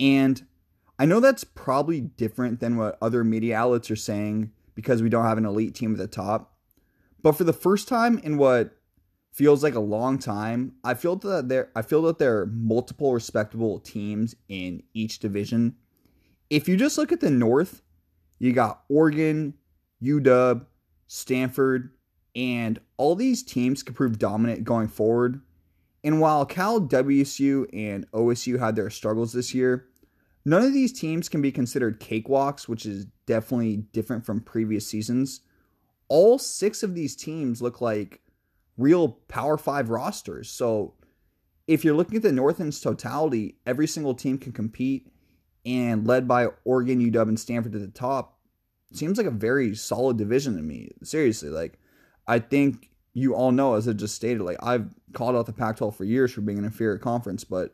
And 0.00 0.44
I 0.98 1.04
know 1.04 1.20
that's 1.20 1.44
probably 1.44 2.00
different 2.00 2.60
than 2.60 2.76
what 2.76 2.98
other 3.02 3.24
media 3.24 3.56
outlets 3.56 3.90
are 3.90 3.96
saying 3.96 4.52
because 4.74 5.02
we 5.02 5.08
don't 5.08 5.24
have 5.24 5.38
an 5.38 5.46
elite 5.46 5.74
team 5.74 5.92
at 5.92 5.98
the 5.98 6.06
top. 6.06 6.56
But 7.22 7.32
for 7.32 7.44
the 7.44 7.52
first 7.52 7.88
time 7.88 8.18
in 8.18 8.36
what 8.36 8.76
feels 9.32 9.62
like 9.62 9.74
a 9.74 9.80
long 9.80 10.18
time, 10.18 10.74
I 10.84 10.94
feel 10.94 11.16
that 11.16 11.48
there 11.48 11.70
I 11.74 11.82
feel 11.82 12.02
that 12.02 12.18
there 12.18 12.40
are 12.40 12.46
multiple 12.46 13.12
respectable 13.12 13.78
teams 13.80 14.34
in 14.48 14.82
each 14.92 15.18
division. 15.18 15.76
If 16.52 16.68
you 16.68 16.76
just 16.76 16.98
look 16.98 17.12
at 17.12 17.20
the 17.20 17.30
North, 17.30 17.80
you 18.38 18.52
got 18.52 18.82
Oregon, 18.90 19.54
UW, 20.02 20.66
Stanford, 21.06 21.94
and 22.36 22.78
all 22.98 23.14
these 23.14 23.42
teams 23.42 23.82
could 23.82 23.94
prove 23.94 24.18
dominant 24.18 24.62
going 24.62 24.88
forward. 24.88 25.40
And 26.04 26.20
while 26.20 26.44
Cal, 26.44 26.78
WSU, 26.78 27.66
and 27.72 28.06
OSU 28.10 28.58
had 28.58 28.76
their 28.76 28.90
struggles 28.90 29.32
this 29.32 29.54
year, 29.54 29.86
none 30.44 30.62
of 30.62 30.74
these 30.74 30.92
teams 30.92 31.30
can 31.30 31.40
be 31.40 31.50
considered 31.50 32.00
cakewalks, 32.00 32.68
which 32.68 32.84
is 32.84 33.06
definitely 33.24 33.78
different 33.94 34.26
from 34.26 34.42
previous 34.42 34.86
seasons. 34.86 35.40
All 36.08 36.38
six 36.38 36.82
of 36.82 36.94
these 36.94 37.16
teams 37.16 37.62
look 37.62 37.80
like 37.80 38.20
real 38.76 39.08
Power 39.08 39.56
Five 39.56 39.88
rosters. 39.88 40.50
So 40.50 40.96
if 41.66 41.82
you're 41.82 41.96
looking 41.96 42.16
at 42.16 42.22
the 42.22 42.30
North 42.30 42.60
in 42.60 42.72
totality, 42.72 43.56
every 43.64 43.86
single 43.86 44.12
team 44.14 44.36
can 44.36 44.52
compete, 44.52 45.11
and 45.64 46.06
led 46.06 46.26
by 46.26 46.48
Oregon, 46.64 47.00
UW, 47.00 47.28
and 47.28 47.40
Stanford 47.40 47.74
at 47.74 47.80
the 47.80 47.88
top, 47.88 48.38
seems 48.92 49.18
like 49.18 49.26
a 49.26 49.30
very 49.30 49.74
solid 49.74 50.16
division 50.16 50.56
to 50.56 50.62
me. 50.62 50.90
Seriously, 51.02 51.48
like 51.48 51.78
I 52.26 52.38
think 52.38 52.90
you 53.14 53.34
all 53.34 53.52
know, 53.52 53.74
as 53.74 53.88
I 53.88 53.92
just 53.92 54.14
stated, 54.14 54.42
like 54.42 54.56
I've 54.62 54.88
called 55.12 55.36
out 55.36 55.46
the 55.46 55.52
Pac 55.52 55.76
12 55.76 55.96
for 55.96 56.04
years 56.04 56.32
for 56.32 56.40
being 56.40 56.58
an 56.58 56.64
inferior 56.64 56.98
conference, 56.98 57.44
but 57.44 57.72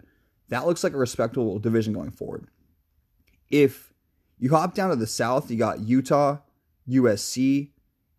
that 0.48 0.66
looks 0.66 0.82
like 0.82 0.94
a 0.94 0.98
respectable 0.98 1.58
division 1.58 1.92
going 1.92 2.10
forward. 2.10 2.48
If 3.50 3.92
you 4.38 4.50
hop 4.50 4.74
down 4.74 4.90
to 4.90 4.96
the 4.96 5.06
South, 5.06 5.50
you 5.50 5.56
got 5.56 5.80
Utah, 5.80 6.38
USC, 6.88 7.70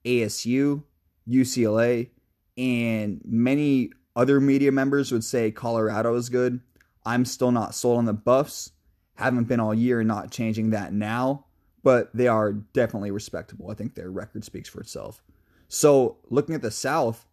ASU, 0.06 0.84
UCLA, 1.28 2.10
and 2.58 3.22
many 3.26 3.92
other 4.16 4.40
media 4.40 4.72
members 4.72 5.12
would 5.12 5.24
say 5.24 5.52
Colorado 5.52 6.16
is 6.16 6.30
good. 6.30 6.60
I'm 7.06 7.26
still 7.26 7.52
not 7.52 7.76
sold 7.76 7.98
on 7.98 8.06
the 8.06 8.14
Buffs. 8.14 8.72
Haven't 9.20 9.50
been 9.50 9.60
all 9.60 9.74
year, 9.74 10.02
not 10.02 10.32
changing 10.32 10.70
that 10.70 10.94
now, 10.94 11.46
but 11.84 12.10
they 12.14 12.30
are 12.30 12.54
definitely 12.54 13.12
respectable. 13.12 13.70
I 13.70 13.74
think 13.74 13.94
their 13.94 14.10
record 14.10 14.46
speaks 14.46 14.70
for 14.70 14.80
itself. 14.80 15.22
So, 15.68 16.20
looking 16.30 16.56
at 16.56 16.62
the 16.62 16.72
South, 16.72 17.28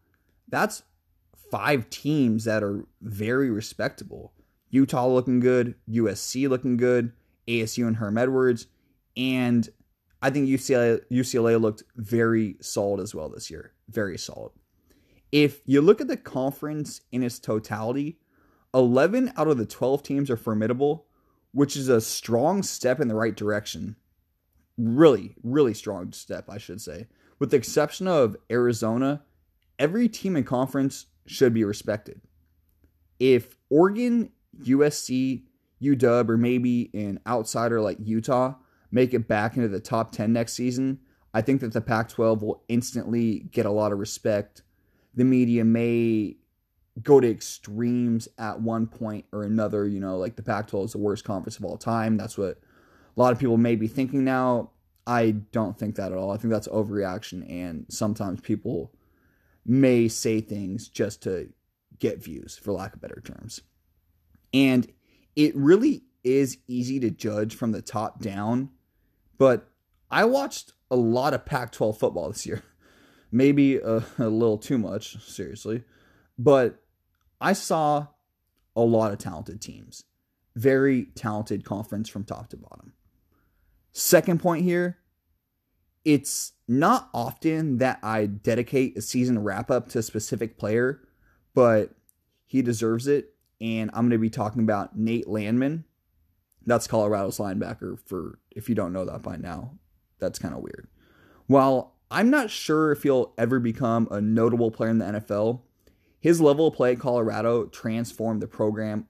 that's 0.49 0.83
five 1.49 1.89
teams 1.89 2.43
that 2.43 2.65
are 2.65 2.87
very 3.01 3.51
respectable. 3.51 4.33
Utah 4.69 5.07
looking 5.07 5.39
good, 5.39 5.77
USC 5.89 6.49
looking 6.49 6.77
good, 6.77 7.13
ASU 7.47 7.87
and 7.87 7.99
Herm 7.99 8.19
Edwards, 8.19 8.67
and 9.17 9.69
I 10.21 10.31
think 10.31 10.49
UCLA 10.49 11.03
UCLA 11.09 11.61
looked 11.61 11.85
very 11.95 12.57
solid 12.61 13.01
as 13.01 13.15
well 13.15 13.29
this 13.29 13.49
year. 13.49 13.75
Very 13.89 14.19
solid. 14.19 14.51
If 15.31 15.61
you 15.67 15.81
look 15.81 16.01
at 16.01 16.09
the 16.09 16.17
conference 16.17 17.03
in 17.13 17.23
its 17.23 17.39
totality, 17.39 18.19
11 18.75 19.33
out 19.37 19.47
of 19.47 19.57
the 19.57 19.67
12 19.67 20.03
teams 20.03 20.31
are 20.31 20.37
formidable, 20.37 21.06
which 21.53 21.77
is 21.77 21.89
a 21.89 22.01
strong 22.01 22.63
step 22.63 23.01
in 23.01 23.09
the 23.09 23.15
right 23.15 23.35
direction. 23.35 23.97
Really, 24.77 25.35
really 25.43 25.75
strong 25.75 26.13
step, 26.13 26.49
I 26.49 26.59
should 26.59 26.81
say. 26.81 27.07
With 27.39 27.51
the 27.51 27.57
exception 27.57 28.09
of 28.09 28.37
Arizona, 28.51 29.23
every 29.79 30.09
team 30.09 30.37
in 30.37 30.45
conference 30.45 31.07
should 31.27 31.55
be 31.55 31.65
respected. 31.65 32.21
If 33.19 33.57
Oregon, 33.71 34.31
USC, 34.63 35.45
UW, 35.83 36.29
or 36.29 36.37
maybe 36.37 36.91
an 36.95 37.21
outsider 37.27 37.81
like 37.81 37.99
Utah 38.01 38.55
make 38.91 39.13
it 39.15 39.29
back 39.29 39.57
into 39.57 39.69
the 39.69 39.81
top 39.81 40.13
10 40.13 40.33
next 40.33 40.55
season, 40.55 41.01
I 41.35 41.43
think 41.43 41.61
that 41.61 41.73
the 41.73 41.81
Pac 41.81 42.09
12 42.09 42.43
will 42.43 42.63
instantly 42.69 43.41
get 43.51 43.67
a 43.67 43.71
lot 43.71 43.93
of 43.93 43.99
respect. 43.99 44.63
The 45.15 45.25
media 45.25 45.65
may 45.65 46.37
go 47.03 47.21
to 47.21 47.31
extremes 47.31 48.29
at 48.39 48.61
one 48.61 48.87
point 48.87 49.25
or 49.33 49.43
another. 49.43 49.87
You 49.87 50.01
know, 50.01 50.17
like 50.17 50.37
the 50.37 50.43
Pac 50.43 50.69
12 50.69 50.87
is 50.87 50.93
the 50.93 50.99
worst 50.99 51.25
conference 51.25 51.59
of 51.59 51.65
all 51.65 51.77
time. 51.77 52.17
That's 52.17 52.39
what 52.39 52.59
a 53.17 53.21
lot 53.21 53.33
of 53.33 53.39
people 53.39 53.57
may 53.57 53.77
be 53.77 53.89
thinking 53.89 54.25
now. 54.25 54.71
I 55.07 55.31
don't 55.53 55.79
think 55.79 55.97
that 55.97 56.13
at 56.13 56.19
all. 56.19 56.33
I 56.33 56.37
think 56.37 56.53
that's 56.53 56.69
overreaction, 56.69 57.49
and 57.49 57.87
sometimes 57.89 58.41
people 58.41 58.93
may 59.65 60.09
say 60.09 60.41
things 60.41 60.89
just 60.89 61.23
to 61.23 61.49
get 61.99 62.23
views, 62.23 62.57
for 62.57 62.73
lack 62.73 62.95
of 62.95 63.01
better 63.01 63.23
terms. 63.25 63.61
And 64.53 64.91
it 65.37 65.55
really 65.57 66.03
is 66.25 66.59
easy 66.67 66.99
to 67.01 67.11
judge 67.11 67.55
from 67.55 67.73
the 67.73 67.83
top 67.83 68.21
down, 68.21 68.71
but 69.39 69.69
I 70.11 70.25
watched 70.25 70.73
a 70.91 70.97
lot 70.97 71.35
of 71.35 71.45
Pac 71.45 71.73
12 71.73 71.99
football 71.99 72.29
this 72.29 72.47
year. 72.47 72.63
Maybe 73.33 73.77
a, 73.77 74.05
a, 74.19 74.29
little 74.29 74.57
too 74.57 74.79
much, 74.79 75.21
seriously. 75.29 75.83
But 76.39 76.81
I 77.41 77.53
saw 77.53 78.09
a 78.75 78.83
lot 78.83 79.13
of 79.13 79.19
talented 79.19 79.61
teams. 79.61 80.05
Very 80.55 81.07
talented 81.15 81.65
conference 81.65 82.09
from 82.09 82.25
top 82.25 82.49
to 82.51 82.57
bottom. 82.57 82.93
Second 83.93 84.41
point 84.41 84.65
here 84.65 84.99
it's 86.05 86.53
not 86.69 87.11
often 87.13 87.79
that 87.79 87.99
I 88.01 88.27
dedicate 88.27 88.97
a 88.97 89.03
season 89.03 89.43
wrap 89.43 89.73
up 89.73 89.89
to 89.89 89.99
a 89.99 90.03
specific 90.03 90.57
player, 90.57 91.01
but 91.53 91.91
he 92.47 92.63
deserves 92.63 93.09
it 93.09 93.35
and 93.61 93.91
I'm 93.93 94.03
going 94.03 94.11
to 94.11 94.19
be 94.19 94.31
talking 94.31 94.63
about 94.63 94.97
Nate 94.97 95.29
Landman. 95.29 95.85
That's 96.65 96.87
Colorado's 96.87 97.39
linebacker. 97.39 97.99
For 97.99 98.39
if 98.51 98.69
you 98.69 98.75
don't 98.75 98.93
know 98.93 99.05
that 99.05 99.23
by 99.23 99.37
now, 99.37 99.79
that's 100.19 100.39
kind 100.39 100.55
of 100.55 100.61
weird. 100.61 100.89
While 101.47 101.97
I'm 102.11 102.31
not 102.31 102.51
sure 102.51 102.93
if 102.93 103.03
he'll 103.03 103.33
ever 103.39 103.59
become 103.59 104.07
a 104.11 104.21
notable 104.21 104.71
player 104.71 104.91
in 104.91 104.99
the 104.99 105.07
NFL, 105.07 105.63
his 106.27 106.41
level 106.41 106.67
of 106.67 106.75
play 106.75 106.91
at 106.91 106.99
Colorado 106.99 107.67
transformed 107.67 108.43
the 108.43 108.49
program. 108.49 109.07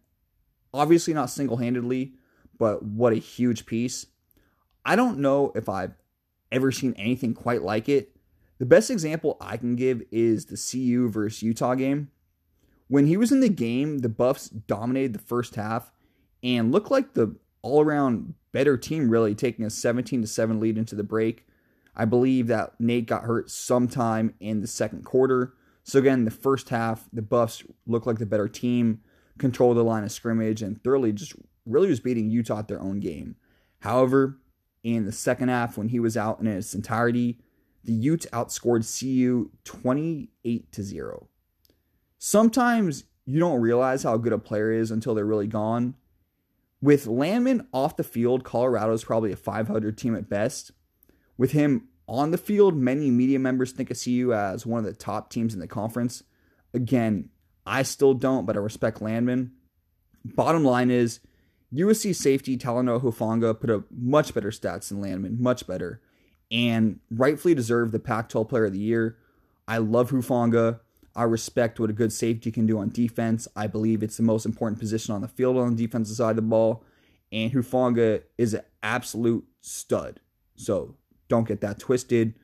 Obviously, 0.75 1.15
not 1.15 1.31
single 1.31 1.57
handedly, 1.57 2.13
but 2.59 2.83
what 2.83 3.15
a 3.15 3.17
huge 3.17 3.65
piece. 3.65 4.05
I 4.85 4.97
don't 4.97 5.21
know 5.21 5.51
if 5.55 5.67
I've 5.67 5.95
ever 6.53 6.71
seen 6.71 6.93
anything 6.99 7.33
quite 7.33 7.63
like 7.63 7.89
it. 7.89 8.15
The 8.59 8.67
best 8.67 8.91
example 8.91 9.39
I 9.41 9.57
can 9.57 9.77
give 9.77 10.03
is 10.13 10.45
the 10.45 10.59
CU 10.59 11.09
versus 11.09 11.43
Utah 11.43 11.75
game. 11.75 12.11
When 12.89 13.07
he 13.07 13.17
was 13.17 13.33
in 13.33 13.41
the 13.41 13.49
game, 13.49 14.01
the 14.01 14.11
Buffs 14.11 14.51
dominated 14.51 15.15
the 15.15 15.19
first 15.19 15.55
half 15.55 15.93
and 16.43 16.71
looked 16.71 16.91
like 16.91 17.15
the 17.15 17.35
all 17.63 17.81
around 17.81 18.35
better 18.53 18.77
team, 18.77 19.09
really, 19.09 19.35
taking 19.35 19.65
a 19.65 19.71
17 19.71 20.21
to 20.21 20.27
7 20.27 20.61
lead 20.61 20.77
into 20.77 20.95
the 20.95 21.03
break. 21.03 21.47
I 21.97 22.05
believe 22.05 22.49
that 22.49 22.79
Nate 22.79 23.07
got 23.07 23.25
hurt 23.25 23.51
sometime 23.51 24.35
in 24.39 24.61
the 24.61 24.67
second 24.67 25.07
quarter. 25.07 25.55
So, 25.87 25.99
again, 25.99 26.25
the 26.25 26.31
first 26.31 26.69
half, 26.69 27.09
the 27.13 27.23
Buffs 27.23 27.63
looked 27.87 28.07
like 28.07 28.19
the 28.19 28.27
better 28.27 28.49
team, 28.49 29.01
controlled 29.39 29.77
the 29.77 29.85
line 29.85 30.03
of 30.03 30.11
scrimmage, 30.11 30.61
and 30.61 30.83
thoroughly 30.83 31.13
just 31.13 31.35
really 31.65 31.89
was 31.89 32.01
beating 32.01 32.29
Utah 32.29 32.59
at 32.59 32.69
their 32.69 32.81
own 32.81 32.99
game. 32.99 33.37
However, 33.81 34.39
in 34.83 35.05
the 35.05 35.13
second 35.13 35.49
half, 35.49 35.79
when 35.79 35.89
he 35.89 36.01
was 36.01 36.17
out 36.17 36.41
in 36.41 36.47
its 36.49 36.75
entirety, 36.75 37.39
the 37.85 37.93
Utes 37.93 38.27
outscored 38.33 38.85
CU 38.99 39.51
28 39.65 40.73
to 40.73 40.83
0 40.83 41.29
sometimes 42.19 43.05
you 43.25 43.39
don't 43.39 43.61
realize 43.61 44.03
how 44.03 44.17
good 44.17 44.33
a 44.33 44.39
player 44.39 44.73
is 44.73 44.91
until 44.91 45.15
they're 45.15 45.25
really 45.25 45.47
gone. 45.47 45.95
With 46.81 47.07
Landman 47.07 47.67
off 47.73 47.97
the 47.97 48.05
field, 48.05 48.45
Colorado 48.45 48.93
is 48.93 49.05
probably 49.05 49.33
a 49.33 49.37
500 49.37 49.97
team 49.97 50.15
at 50.15 50.29
best. 50.29 50.73
With 51.37 51.53
him 51.53 51.89
on 52.09 52.31
the 52.31 52.39
field, 52.39 52.77
many 52.77 53.11
media 53.11 53.39
members 53.39 53.73
think 53.73 53.91
of 53.91 54.03
CU 54.03 54.33
as 54.33 54.65
one 54.65 54.79
of 54.79 54.85
the 54.85 54.93
top 54.93 55.31
teams 55.31 55.55
in 55.55 55.61
the 55.61 55.67
conference. 55.67 56.23
Again, 56.73 57.31
I 57.67 57.83
still 57.83 58.15
don't, 58.15 58.47
but 58.47 58.57
I 58.57 58.61
respect 58.61 59.03
Landman. 59.03 59.53
Bottom 60.25 60.65
line 60.65 60.91
is, 60.91 61.21
USC 61.75 62.15
safety 62.15 62.57
Talanoa 62.57 63.03
Hufanga 63.03 63.59
put 63.59 63.71
up 63.71 63.85
much 63.91 64.33
better 64.35 64.51
stats 64.51 64.89
than 64.89 65.01
Landman, 65.01 65.43
much 65.43 65.67
better, 65.67 66.01
and 66.51 67.01
rightfully 67.11 67.55
deserved 67.55 67.93
the 67.93 67.99
Pac 67.99 68.29
12 68.29 68.49
Player 68.49 68.67
of 68.67 68.73
the 68.73 68.79
Year. 68.79 69.17
I 69.67 69.79
love 69.79 70.11
Hufanga. 70.11 70.81
I 71.17 71.25
respect 71.25 71.81
what 71.81 71.91
a 71.91 71.95
good 71.95 72.13
safety 72.13 72.53
can 72.53 72.67
do 72.67 72.79
on 72.79 72.91
defense. 72.91 73.49
I 73.57 73.67
believe 73.67 74.03
it's 74.03 74.17
the 74.17 74.23
most 74.23 74.47
important 74.47 74.79
position 74.79 75.15
on 75.15 75.23
the 75.23 75.29
field 75.29 75.57
on 75.57 75.75
the 75.75 75.87
defensive 75.87 76.17
side 76.17 76.31
of 76.31 76.37
the 76.37 76.43
ball. 76.43 76.85
and 77.33 77.53
Hufanga 77.53 78.23
is 78.39 78.55
an 78.55 78.63
absolute 78.83 79.45
stud. 79.61 80.21
So 80.55 80.95
don't 81.29 81.49
get 81.49 81.61
that 81.61 81.79
twisted. 81.79 82.35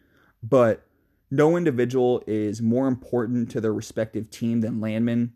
But 0.42 0.86
no 1.30 1.56
individual 1.56 2.22
is 2.26 2.60
more 2.60 2.86
important 2.88 3.50
to 3.52 3.60
their 3.60 3.72
respective 3.72 4.30
team 4.30 4.60
than 4.60 4.80
Landman. 4.80 5.32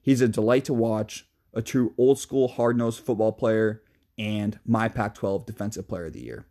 He's 0.00 0.20
a 0.20 0.28
delight 0.28 0.64
to 0.66 0.74
watch, 0.74 1.26
a 1.54 1.62
true 1.62 1.94
old 1.98 2.18
school 2.18 2.48
hard 2.48 2.76
nosed 2.76 3.00
football 3.00 3.32
player, 3.32 3.82
and 4.18 4.58
my 4.64 4.88
Pac 4.88 5.14
12 5.14 5.46
Defensive 5.46 5.88
Player 5.88 6.06
of 6.06 6.14
the 6.14 6.22
Year. 6.22 6.46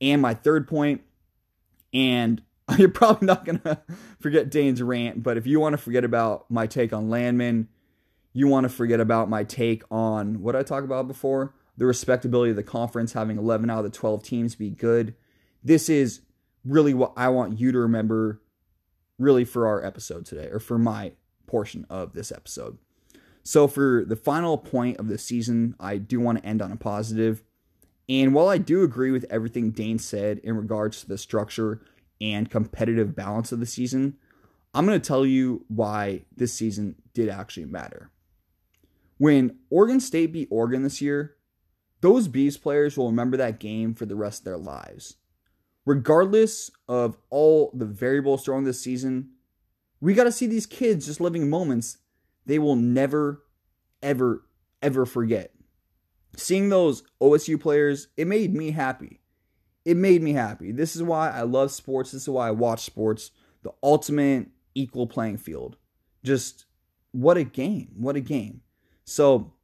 And 0.00 0.22
my 0.22 0.34
third 0.34 0.66
point, 0.66 1.02
and 1.92 2.42
you're 2.78 2.88
probably 2.88 3.26
not 3.26 3.44
going 3.44 3.58
to 3.64 3.80
forget 4.18 4.50
Dane's 4.50 4.82
rant, 4.82 5.22
but 5.22 5.36
if 5.36 5.46
you 5.46 5.60
want 5.60 5.74
to 5.74 5.78
forget 5.78 6.04
about 6.04 6.50
my 6.50 6.66
take 6.66 6.92
on 6.92 7.10
Landman, 7.10 7.68
you 8.32 8.46
want 8.46 8.64
to 8.64 8.68
forget 8.68 9.00
about 9.00 9.28
my 9.28 9.44
take 9.44 9.82
on 9.90 10.40
what 10.40 10.54
I 10.54 10.62
talked 10.62 10.84
about 10.84 11.08
before 11.08 11.54
the 11.76 11.86
respectability 11.86 12.50
of 12.50 12.56
the 12.56 12.62
conference, 12.62 13.14
having 13.14 13.38
11 13.38 13.70
out 13.70 13.78
of 13.78 13.84
the 13.84 13.90
12 13.90 14.22
teams 14.22 14.54
be 14.54 14.70
good. 14.70 15.14
This 15.62 15.88
is 15.88 16.20
really 16.64 16.94
what 16.94 17.12
I 17.16 17.28
want 17.28 17.58
you 17.58 17.72
to 17.72 17.78
remember, 17.78 18.40
really, 19.18 19.44
for 19.44 19.66
our 19.66 19.84
episode 19.84 20.26
today, 20.26 20.48
or 20.50 20.58
for 20.58 20.78
my 20.78 21.12
portion 21.46 21.86
of 21.90 22.12
this 22.12 22.32
episode. 22.32 22.78
So, 23.42 23.66
for 23.66 24.04
the 24.06 24.16
final 24.16 24.58
point 24.58 24.98
of 24.98 25.08
the 25.08 25.18
season, 25.18 25.74
I 25.80 25.98
do 25.98 26.20
want 26.20 26.38
to 26.38 26.46
end 26.46 26.62
on 26.62 26.72
a 26.72 26.76
positive. 26.76 27.42
And 28.08 28.34
while 28.34 28.48
I 28.48 28.58
do 28.58 28.82
agree 28.82 29.10
with 29.10 29.24
everything 29.30 29.70
Dane 29.70 29.98
said 29.98 30.38
in 30.38 30.56
regards 30.56 31.00
to 31.00 31.08
the 31.08 31.18
structure 31.18 31.80
and 32.20 32.50
competitive 32.50 33.14
balance 33.14 33.52
of 33.52 33.60
the 33.60 33.66
season, 33.66 34.16
I'm 34.74 34.86
going 34.86 35.00
to 35.00 35.06
tell 35.06 35.24
you 35.24 35.64
why 35.68 36.24
this 36.36 36.52
season 36.52 36.96
did 37.14 37.28
actually 37.28 37.66
matter. 37.66 38.10
When 39.18 39.58
Oregon 39.68 40.00
State 40.00 40.32
beat 40.32 40.48
Oregon 40.50 40.82
this 40.82 41.00
year, 41.00 41.36
those 42.00 42.28
Beavs 42.28 42.60
players 42.60 42.96
will 42.96 43.10
remember 43.10 43.36
that 43.36 43.60
game 43.60 43.94
for 43.94 44.06
the 44.06 44.16
rest 44.16 44.40
of 44.40 44.44
their 44.44 44.58
lives. 44.58 45.16
Regardless 45.86 46.70
of 46.88 47.16
all 47.30 47.70
the 47.74 47.86
variables 47.86 48.44
thrown 48.44 48.64
this 48.64 48.80
season, 48.80 49.30
we 50.00 50.14
got 50.14 50.24
to 50.24 50.32
see 50.32 50.46
these 50.46 50.66
kids 50.66 51.06
just 51.06 51.20
living 51.20 51.48
moments 51.48 51.98
they 52.46 52.58
will 52.58 52.76
never, 52.76 53.44
ever, 54.02 54.44
ever 54.82 55.06
forget. 55.06 55.52
Seeing 56.36 56.68
those 56.68 57.02
OSU 57.20 57.60
players, 57.60 58.08
it 58.16 58.26
made 58.26 58.54
me 58.54 58.70
happy. 58.70 59.20
It 59.84 59.96
made 59.96 60.22
me 60.22 60.32
happy. 60.32 60.72
This 60.72 60.94
is 60.94 61.02
why 61.02 61.30
I 61.30 61.42
love 61.42 61.70
sports. 61.70 62.12
This 62.12 62.22
is 62.22 62.28
why 62.28 62.48
I 62.48 62.52
watch 62.52 62.84
sports. 62.84 63.30
The 63.62 63.72
ultimate 63.82 64.48
equal 64.74 65.06
playing 65.06 65.38
field. 65.38 65.76
Just 66.22 66.66
what 67.12 67.36
a 67.36 67.44
game. 67.44 67.90
What 67.96 68.16
a 68.16 68.20
game. 68.20 68.62
So, 69.04 69.54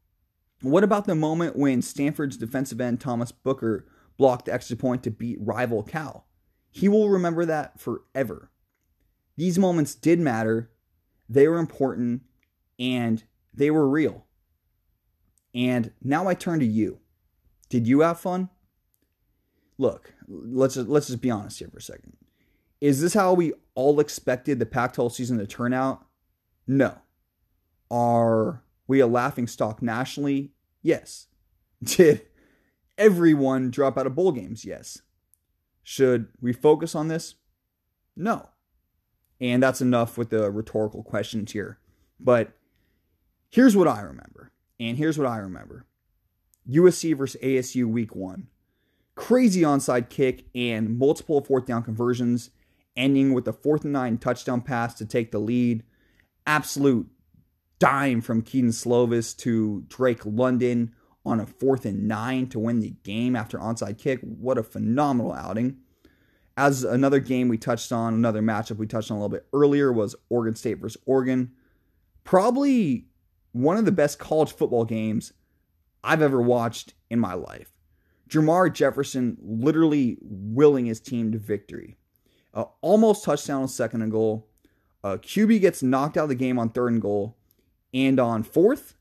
what 0.63 0.85
about 0.85 1.05
the 1.05 1.15
moment 1.15 1.57
when 1.57 1.83
Stanford's 1.83 2.37
defensive 2.37 2.81
end 2.81 3.01
Thomas 3.01 3.31
Booker 3.31 3.87
blocked 4.17 4.47
the 4.47 4.55
extra 4.55 4.77
point 4.77 5.03
to 5.05 5.11
beat 5.11 5.39
rival 5.41 5.83
Cal? 5.83 6.27
He 6.71 6.89
will 6.89 7.09
remember 7.09 7.45
that 7.45 7.81
forever. 7.81 8.51
These 9.37 9.59
moments 9.59 9.95
did 9.95 10.19
matter, 10.19 10.71
they 11.29 11.49
were 11.49 11.59
important, 11.59 12.23
and 12.79 13.23
they 13.53 13.71
were 13.71 13.89
real. 13.89 14.27
And 15.55 15.93
now 16.03 16.29
I 16.29 16.35
turn 16.35 16.61
to 16.61 16.67
you. 16.67 17.01
Did 17.69 17.87
you 17.87 18.01
have 18.01 18.21
fun? 18.21 18.51
Look, 19.79 20.15
let's 20.29 20.75
just, 20.75 20.89
let's 20.89 21.07
just 21.09 21.21
be 21.21 21.31
honest 21.31 21.59
here 21.59 21.69
for 21.69 21.79
a 21.79 21.83
second. 21.83 22.17
Is 22.81 23.01
this 23.01 23.15
how 23.15 23.33
we 23.33 23.53
all 23.75 24.01
expected 24.01 24.59
the 24.59 24.67
Pac-12 24.67 25.13
season 25.13 25.39
to 25.39 25.47
turn 25.47 25.73
out? 25.73 26.07
No. 26.67 26.99
Are 27.91 28.63
we 28.87 29.01
a 29.01 29.07
laughing 29.07 29.47
stock 29.47 29.83
nationally? 29.83 30.53
Yes. 30.83 31.27
Did 31.83 32.23
everyone 32.99 33.71
drop 33.71 33.99
out 33.99 34.07
of 34.07 34.15
bowl 34.15 34.33
games? 34.33 34.65
Yes. 34.65 35.03
Should 35.83 36.29
we 36.41 36.53
focus 36.53 36.95
on 36.95 37.09
this? 37.09 37.37
No. 38.17 38.49
And 39.41 39.63
that's 39.63 39.81
enough 39.81 40.17
with 40.17 40.31
the 40.31 40.51
rhetorical 40.51 41.03
questions 41.03 41.53
here. 41.53 41.79
But 42.19 42.53
here's 43.51 43.77
what 43.77 43.89
I 43.89 44.01
remember. 44.01 44.51
And 44.81 44.97
here's 44.97 45.19
what 45.19 45.29
I 45.29 45.39
remember 45.39 45.87
USC 46.69 47.17
versus 47.17 47.41
ASU 47.43 47.87
week 47.87 48.15
one. 48.15 48.49
Crazy 49.15 49.63
onside 49.63 50.11
kick 50.11 50.45
and 50.55 50.99
multiple 50.99 51.41
fourth 51.41 51.67
down 51.67 51.83
conversions, 51.83 52.51
ending 52.97 53.33
with 53.33 53.49
a 53.49 53.53
fourth 53.53 53.85
and 53.85 53.93
nine 53.93 54.19
touchdown 54.19 54.61
pass 54.61 54.95
to 54.95 55.07
take 55.07 55.31
the 55.31 55.39
lead. 55.39 55.83
Absolute 56.47 57.09
dime 57.79 58.21
from 58.21 58.43
Kedon 58.43 58.71
Slovis 58.71 59.37
to 59.39 59.85
Drake 59.89 60.21
London 60.25 60.95
on 61.27 61.41
a 61.41 61.47
fourth 61.47 61.85
and 61.85 62.07
nine 62.07 62.47
to 62.49 62.59
win 62.59 62.81
the 62.81 62.95
game 63.03 63.35
after 63.37 63.59
onside 63.59 63.99
kick. 63.99 64.21
What 64.23 64.59
a 64.59 64.63
phenomenal 64.63 65.33
outing. 65.33 65.79
As 66.57 66.85
another 66.85 67.21
game 67.21 67.49
we 67.49 67.59
touched 67.59 67.93
on, 67.93 68.15
another 68.15 68.41
matchup 68.41 68.77
we 68.77 68.87
touched 68.87 69.11
on 69.11 69.19
a 69.19 69.21
little 69.21 69.37
bit 69.37 69.47
earlier 69.53 69.93
was 69.93 70.15
Oregon 70.31 70.55
State 70.55 70.79
versus 70.79 71.01
Oregon. 71.05 71.53
Probably 72.25 73.07
one 73.53 73.77
of 73.77 73.85
the 73.85 73.93
best 73.93 74.19
college 74.19 74.53
football 74.53 74.85
games 74.85 75.33
I've 76.03 76.23
ever 76.23 76.41
watched 76.41 76.95
in 77.11 77.19
my 77.19 77.35
life. 77.35 77.73
Jermar 78.29 78.73
Jefferson 78.73 79.37
literally 79.41 80.19
willing 80.21 80.87
his 80.87 81.01
team 81.01 81.33
to 81.33 81.39
victory. 81.39 81.97
Uh, 82.55 82.65
almost 82.81 83.25
touchdown 83.25 83.63
on 83.63 83.69
second 83.69 84.03
and 84.03 84.11
goal. 84.11 84.49
Uh, 85.05 85.17
QB 85.19 85.61
gets 85.61 85.83
knocked 85.83 86.17
out 86.17 86.25
of 86.25 86.29
the 86.31 86.35
game 86.35 86.59
on 86.59 86.71
third 86.71 86.93
and 86.93 87.03
goal. 87.03 87.37
And 87.95 88.19
on 88.19 88.43
fourth, 88.43 88.96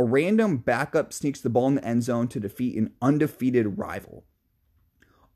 a 0.00 0.02
random 0.02 0.56
backup 0.56 1.12
sneaks 1.12 1.42
the 1.42 1.50
ball 1.50 1.68
in 1.68 1.74
the 1.74 1.84
end 1.84 2.02
zone 2.02 2.26
to 2.28 2.40
defeat 2.40 2.74
an 2.78 2.90
undefeated 3.02 3.76
rival. 3.76 4.24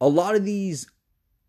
A 0.01 0.09
lot 0.09 0.35
of 0.35 0.47
these 0.47 0.91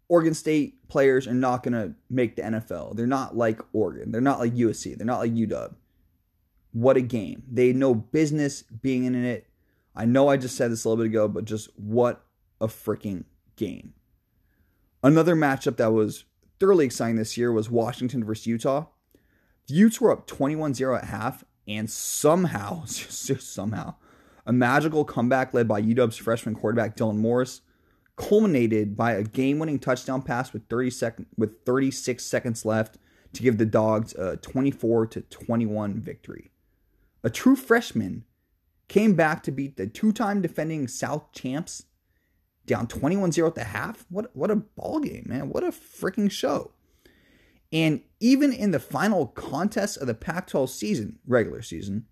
Oregon 0.09 0.33
State 0.33 0.85
players 0.89 1.25
are 1.25 1.33
not 1.33 1.63
going 1.63 1.75
to 1.75 1.95
make 2.09 2.35
the 2.35 2.41
NFL. 2.41 2.97
They're 2.97 3.07
not 3.07 3.37
like 3.37 3.61
Oregon. 3.71 4.11
They're 4.11 4.19
not 4.19 4.39
like 4.39 4.53
USC. 4.53 4.97
They're 4.97 5.07
not 5.07 5.19
like 5.19 5.33
UW. 5.33 5.75
What 6.73 6.97
a 6.97 7.01
game. 7.01 7.43
They 7.49 7.67
had 7.67 7.77
no 7.77 7.95
business 7.95 8.63
being 8.63 9.05
in 9.05 9.15
it. 9.15 9.47
I 9.95 10.03
know 10.03 10.27
I 10.27 10.35
just 10.35 10.57
said 10.57 10.69
this 10.69 10.83
a 10.83 10.89
little 10.89 11.01
bit 11.01 11.09
ago, 11.09 11.29
but 11.29 11.45
just 11.45 11.69
what 11.79 12.21
a 12.59 12.67
freaking 12.67 13.23
game. 13.55 13.93
Another 15.01 15.37
matchup 15.37 15.77
that 15.77 15.93
was 15.93 16.25
thoroughly 16.59 16.83
exciting 16.83 17.15
this 17.15 17.37
year 17.37 17.53
was 17.53 17.69
Washington 17.69 18.25
versus 18.25 18.45
Utah. 18.45 18.87
The 19.67 19.75
Utes 19.75 20.01
were 20.01 20.11
up 20.11 20.27
21 20.27 20.73
0 20.73 20.97
at 20.97 21.05
half, 21.05 21.45
and 21.67 21.89
somehow, 21.89 22.83
somehow, 22.85 23.95
a 24.45 24.53
magical 24.53 25.05
comeback 25.05 25.53
led 25.53 25.67
by 25.67 25.81
UW's 25.81 26.17
freshman 26.17 26.55
quarterback 26.55 26.95
Dylan 26.95 27.17
Morris 27.17 27.61
culminated 28.15 28.95
by 28.95 29.13
a 29.13 29.23
game-winning 29.23 29.79
touchdown 29.79 30.21
pass 30.21 30.53
with 30.53 30.67
30 30.69 30.89
sec- 30.89 31.19
with 31.37 31.65
36 31.65 32.23
seconds 32.23 32.65
left 32.65 32.97
to 33.33 33.43
give 33.43 33.57
the 33.57 33.65
Dogs 33.65 34.13
a 34.13 34.37
24 34.37 35.07
to 35.07 35.21
21 35.21 35.99
victory. 35.99 36.51
A 37.23 37.29
true 37.29 37.55
freshman 37.55 38.23
came 38.87 39.15
back 39.15 39.43
to 39.43 39.51
beat 39.51 39.77
the 39.77 39.87
two-time 39.87 40.41
defending 40.41 40.87
South 40.87 41.31
champs 41.33 41.83
down 42.65 42.87
21-0 42.87 43.47
at 43.47 43.55
the 43.55 43.63
half. 43.65 44.05
What 44.09 44.35
what 44.35 44.51
a 44.51 44.55
ball 44.55 44.99
game, 44.99 45.25
man. 45.27 45.49
What 45.49 45.63
a 45.63 45.71
freaking 45.71 46.31
show. 46.31 46.71
And 47.71 48.01
even 48.25 48.51
in 48.51 48.71
the 48.71 48.79
final 48.79 49.27
contest 49.27 49.97
of 49.97 50.07
the 50.07 50.15
Pac 50.15 50.47
12 50.47 50.71
season, 50.71 51.19
regular 51.27 51.61
season, 51.61 52.07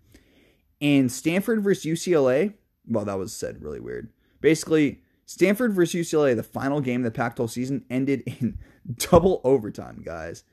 in 0.78 1.08
Stanford 1.08 1.60
versus 1.60 1.84
UCLA, 1.84 2.54
well, 2.86 3.04
that 3.04 3.18
was 3.18 3.34
said 3.34 3.60
really 3.60 3.80
weird. 3.80 4.12
Basically, 4.40 5.00
Stanford 5.26 5.72
versus 5.72 6.06
UCLA, 6.06 6.36
the 6.36 6.44
final 6.44 6.80
game 6.80 7.00
of 7.00 7.04
the 7.12 7.18
Pac 7.18 7.34
12 7.34 7.50
season, 7.50 7.84
ended 7.90 8.22
in 8.26 8.58
double 8.96 9.40
overtime, 9.42 10.02
guys. 10.04 10.44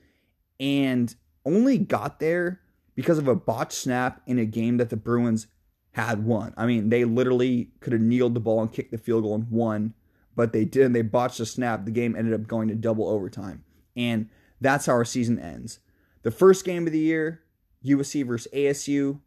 And 0.59 1.13
only 1.45 1.77
got 1.77 2.19
there 2.19 2.61
because 2.95 3.19
of 3.19 3.27
a 3.27 3.35
botched 3.35 3.73
snap 3.73 4.19
in 4.25 4.39
a 4.39 4.45
game 4.45 4.77
that 4.77 4.89
the 4.89 4.97
Bruins 4.97 5.45
had 5.91 6.25
won. 6.25 6.55
I 6.57 6.65
mean, 6.65 6.89
they 6.89 7.05
literally 7.05 7.69
could 7.81 7.93
have 7.93 8.01
kneeled 8.01 8.33
the 8.33 8.39
ball 8.39 8.61
and 8.61 8.73
kicked 8.73 8.91
the 8.91 8.97
field 8.97 9.25
goal 9.25 9.35
and 9.35 9.51
won, 9.51 9.93
but 10.35 10.53
they 10.53 10.65
didn't. 10.65 10.93
They 10.93 11.03
botched 11.03 11.37
the 11.37 11.45
snap. 11.45 11.85
The 11.85 11.91
game 11.91 12.15
ended 12.15 12.33
up 12.33 12.47
going 12.47 12.67
to 12.69 12.75
double 12.75 13.07
overtime. 13.07 13.63
And 13.95 14.27
that's 14.61 14.85
how 14.85 14.93
our 14.93 15.05
season 15.05 15.39
ends. 15.39 15.79
The 16.21 16.31
first 16.31 16.63
game 16.63 16.85
of 16.85 16.93
the 16.93 16.99
year, 16.99 17.41
USC 17.83 18.25
versus 18.25 18.51
ASU, 18.53 19.19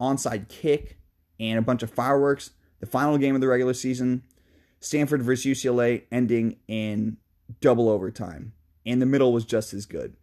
onside 0.00 0.48
kick, 0.48 0.98
and 1.40 1.58
a 1.58 1.62
bunch 1.62 1.82
of 1.82 1.90
fireworks. 1.90 2.50
The 2.80 2.86
final 2.86 3.16
game 3.16 3.34
of 3.34 3.40
the 3.40 3.48
regular 3.48 3.74
season, 3.74 4.22
Stanford 4.80 5.22
versus 5.22 5.46
UCLA, 5.46 6.02
ending 6.12 6.56
in 6.68 7.16
double 7.60 7.88
overtime. 7.88 8.52
And 8.84 9.00
the 9.00 9.06
middle 9.06 9.32
was 9.32 9.44
just 9.44 9.72
as 9.72 9.86
good. 9.86 10.14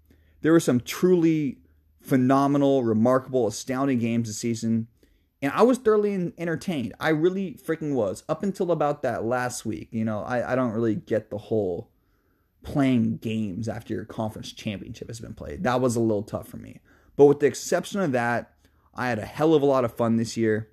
There 0.42 0.52
were 0.52 0.60
some 0.60 0.80
truly 0.80 1.58
phenomenal, 2.00 2.84
remarkable, 2.84 3.48
astounding 3.48 4.00
games 4.00 4.28
this 4.28 4.38
season. 4.38 4.88
And 5.42 5.52
I 5.54 5.64
was 5.64 5.78
thoroughly 5.78 6.32
entertained. 6.38 6.94
I 7.00 7.10
really 7.10 7.56
freaking 7.56 7.94
was. 7.96 8.24
Up 8.30 8.44
until 8.44 8.72
about 8.72 9.02
that 9.02 9.26
last 9.26 9.66
week. 9.66 9.90
You 9.92 10.06
know, 10.06 10.22
I, 10.22 10.54
I 10.54 10.56
don't 10.56 10.72
really 10.72 10.96
get 10.96 11.30
the 11.30 11.38
whole 11.38 11.90
playing 12.64 13.18
games 13.18 13.68
after 13.68 13.94
your 13.94 14.06
conference 14.06 14.52
championship 14.52 15.08
has 15.08 15.20
been 15.20 15.34
played. 15.34 15.64
That 15.64 15.82
was 15.82 15.96
a 15.96 16.00
little 16.00 16.24
tough 16.24 16.48
for 16.48 16.58
me. 16.58 16.80
But 17.16 17.26
with 17.26 17.40
the 17.40 17.46
exception 17.46 18.02
of 18.02 18.12
that, 18.14 18.54
I 18.96 19.10
had 19.10 19.20
a 19.20 19.26
hell 19.26 19.54
of 19.54 19.62
a 19.62 19.68
lot 19.68 19.86
of 19.86 19.94
fun 19.94 20.18
this 20.18 20.38
year. 20.38 20.70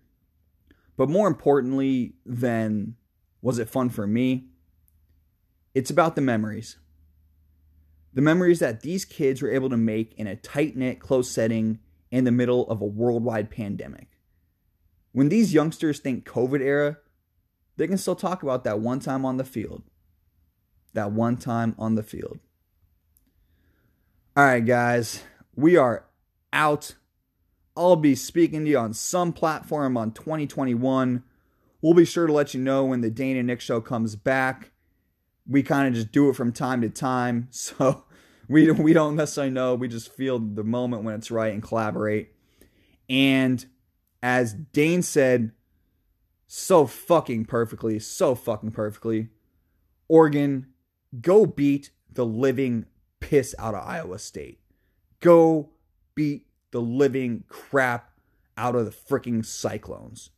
But 0.96 1.08
more 1.08 1.28
importantly 1.28 2.14
than 2.24 2.96
was 3.42 3.58
it 3.58 3.68
fun 3.68 3.90
for 3.90 4.06
me, 4.06 4.46
it's 5.74 5.90
about 5.90 6.14
the 6.14 6.20
memories. 6.20 6.78
The 8.12 8.22
memories 8.22 8.58
that 8.58 8.82
these 8.82 9.04
kids 9.04 9.40
were 9.40 9.50
able 9.50 9.70
to 9.70 9.76
make 9.76 10.14
in 10.14 10.26
a 10.26 10.36
tight 10.36 10.76
knit, 10.76 11.00
close 11.00 11.30
setting 11.30 11.78
in 12.10 12.24
the 12.24 12.32
middle 12.32 12.68
of 12.68 12.80
a 12.80 12.86
worldwide 12.86 13.50
pandemic. 13.50 14.08
When 15.12 15.28
these 15.28 15.54
youngsters 15.54 16.00
think 16.00 16.26
COVID 16.26 16.60
era, 16.60 16.98
they 17.76 17.86
can 17.86 17.98
still 17.98 18.16
talk 18.16 18.42
about 18.42 18.64
that 18.64 18.80
one 18.80 19.00
time 19.00 19.24
on 19.24 19.36
the 19.36 19.44
field. 19.44 19.84
That 20.92 21.12
one 21.12 21.36
time 21.36 21.74
on 21.78 21.94
the 21.94 22.02
field. 22.02 22.40
All 24.36 24.44
right, 24.44 24.64
guys, 24.64 25.22
we 25.54 25.76
are 25.76 26.06
out. 26.52 26.94
I'll 27.76 27.96
be 27.96 28.14
speaking 28.14 28.64
to 28.64 28.70
you 28.70 28.78
on 28.78 28.92
some 28.92 29.32
platform 29.32 29.96
on 29.96 30.12
2021. 30.12 31.22
We'll 31.82 31.94
be 31.94 32.04
sure 32.04 32.26
to 32.26 32.32
let 32.32 32.54
you 32.54 32.60
know 32.60 32.84
when 32.84 33.00
the 33.00 33.10
Dane 33.10 33.36
and 33.36 33.46
Nick 33.46 33.60
show 33.60 33.80
comes 33.80 34.16
back. 34.16 34.72
We 35.48 35.62
kind 35.62 35.88
of 35.88 35.94
just 35.94 36.12
do 36.12 36.28
it 36.28 36.36
from 36.36 36.52
time 36.52 36.80
to 36.82 36.90
time. 36.90 37.48
So 37.52 38.04
we, 38.48 38.70
we 38.72 38.92
don't 38.92 39.14
necessarily 39.14 39.52
know. 39.52 39.76
We 39.76 39.86
just 39.86 40.12
feel 40.12 40.38
the 40.40 40.64
moment 40.64 41.04
when 41.04 41.14
it's 41.14 41.30
right 41.30 41.52
and 41.52 41.62
collaborate. 41.62 42.32
And 43.08 43.64
as 44.22 44.54
Dane 44.54 45.02
said 45.02 45.52
so 46.46 46.86
fucking 46.86 47.44
perfectly, 47.44 47.98
so 48.00 48.34
fucking 48.34 48.72
perfectly, 48.72 49.28
Oregon, 50.08 50.66
go 51.18 51.46
beat 51.46 51.90
the 52.12 52.26
living 52.26 52.86
piss 53.20 53.54
out 53.58 53.74
of 53.74 53.86
Iowa 53.86 54.18
State. 54.18 54.60
Go 55.20 55.70
beat 56.14 56.46
the 56.70 56.80
living 56.80 57.44
crap 57.48 58.10
out 58.56 58.76
of 58.76 58.84
the 58.84 58.90
freaking 58.90 59.44
Cyclones. 59.44 60.30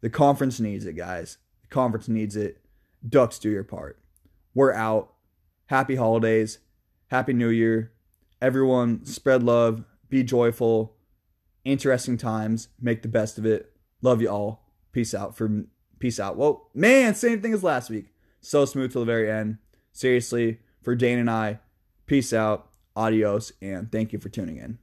The 0.00 0.10
conference 0.10 0.60
needs 0.60 0.84
it, 0.86 0.94
guys. 0.94 1.38
The 1.62 1.68
conference 1.68 2.08
needs 2.08 2.36
it. 2.36 2.58
Ducks, 3.06 3.38
do 3.38 3.50
your 3.50 3.64
part. 3.64 3.98
We're 4.54 4.72
out. 4.72 5.12
Happy 5.66 5.96
holidays. 5.96 6.58
Happy 7.08 7.32
New 7.32 7.48
Year. 7.48 7.92
Everyone, 8.40 9.04
spread 9.04 9.42
love. 9.42 9.84
Be 10.08 10.22
joyful. 10.22 10.96
Interesting 11.64 12.16
times. 12.16 12.68
Make 12.80 13.02
the 13.02 13.08
best 13.08 13.38
of 13.38 13.46
it. 13.46 13.72
Love 14.02 14.20
you 14.20 14.28
all. 14.28 14.70
Peace 14.92 15.14
out. 15.14 15.36
For 15.36 15.64
peace 15.98 16.20
out. 16.20 16.36
Whoa, 16.36 16.68
man, 16.74 17.14
same 17.14 17.40
thing 17.40 17.52
as 17.52 17.64
last 17.64 17.90
week. 17.90 18.06
So 18.40 18.64
smooth 18.64 18.92
till 18.92 19.02
the 19.02 19.06
very 19.06 19.30
end. 19.30 19.58
Seriously, 19.96 20.58
for 20.82 20.94
Dane 20.94 21.18
and 21.18 21.30
I, 21.30 21.58
peace 22.04 22.34
out. 22.34 22.68
Adios, 22.94 23.52
and 23.62 23.90
thank 23.90 24.12
you 24.12 24.18
for 24.18 24.28
tuning 24.28 24.58
in. 24.58 24.78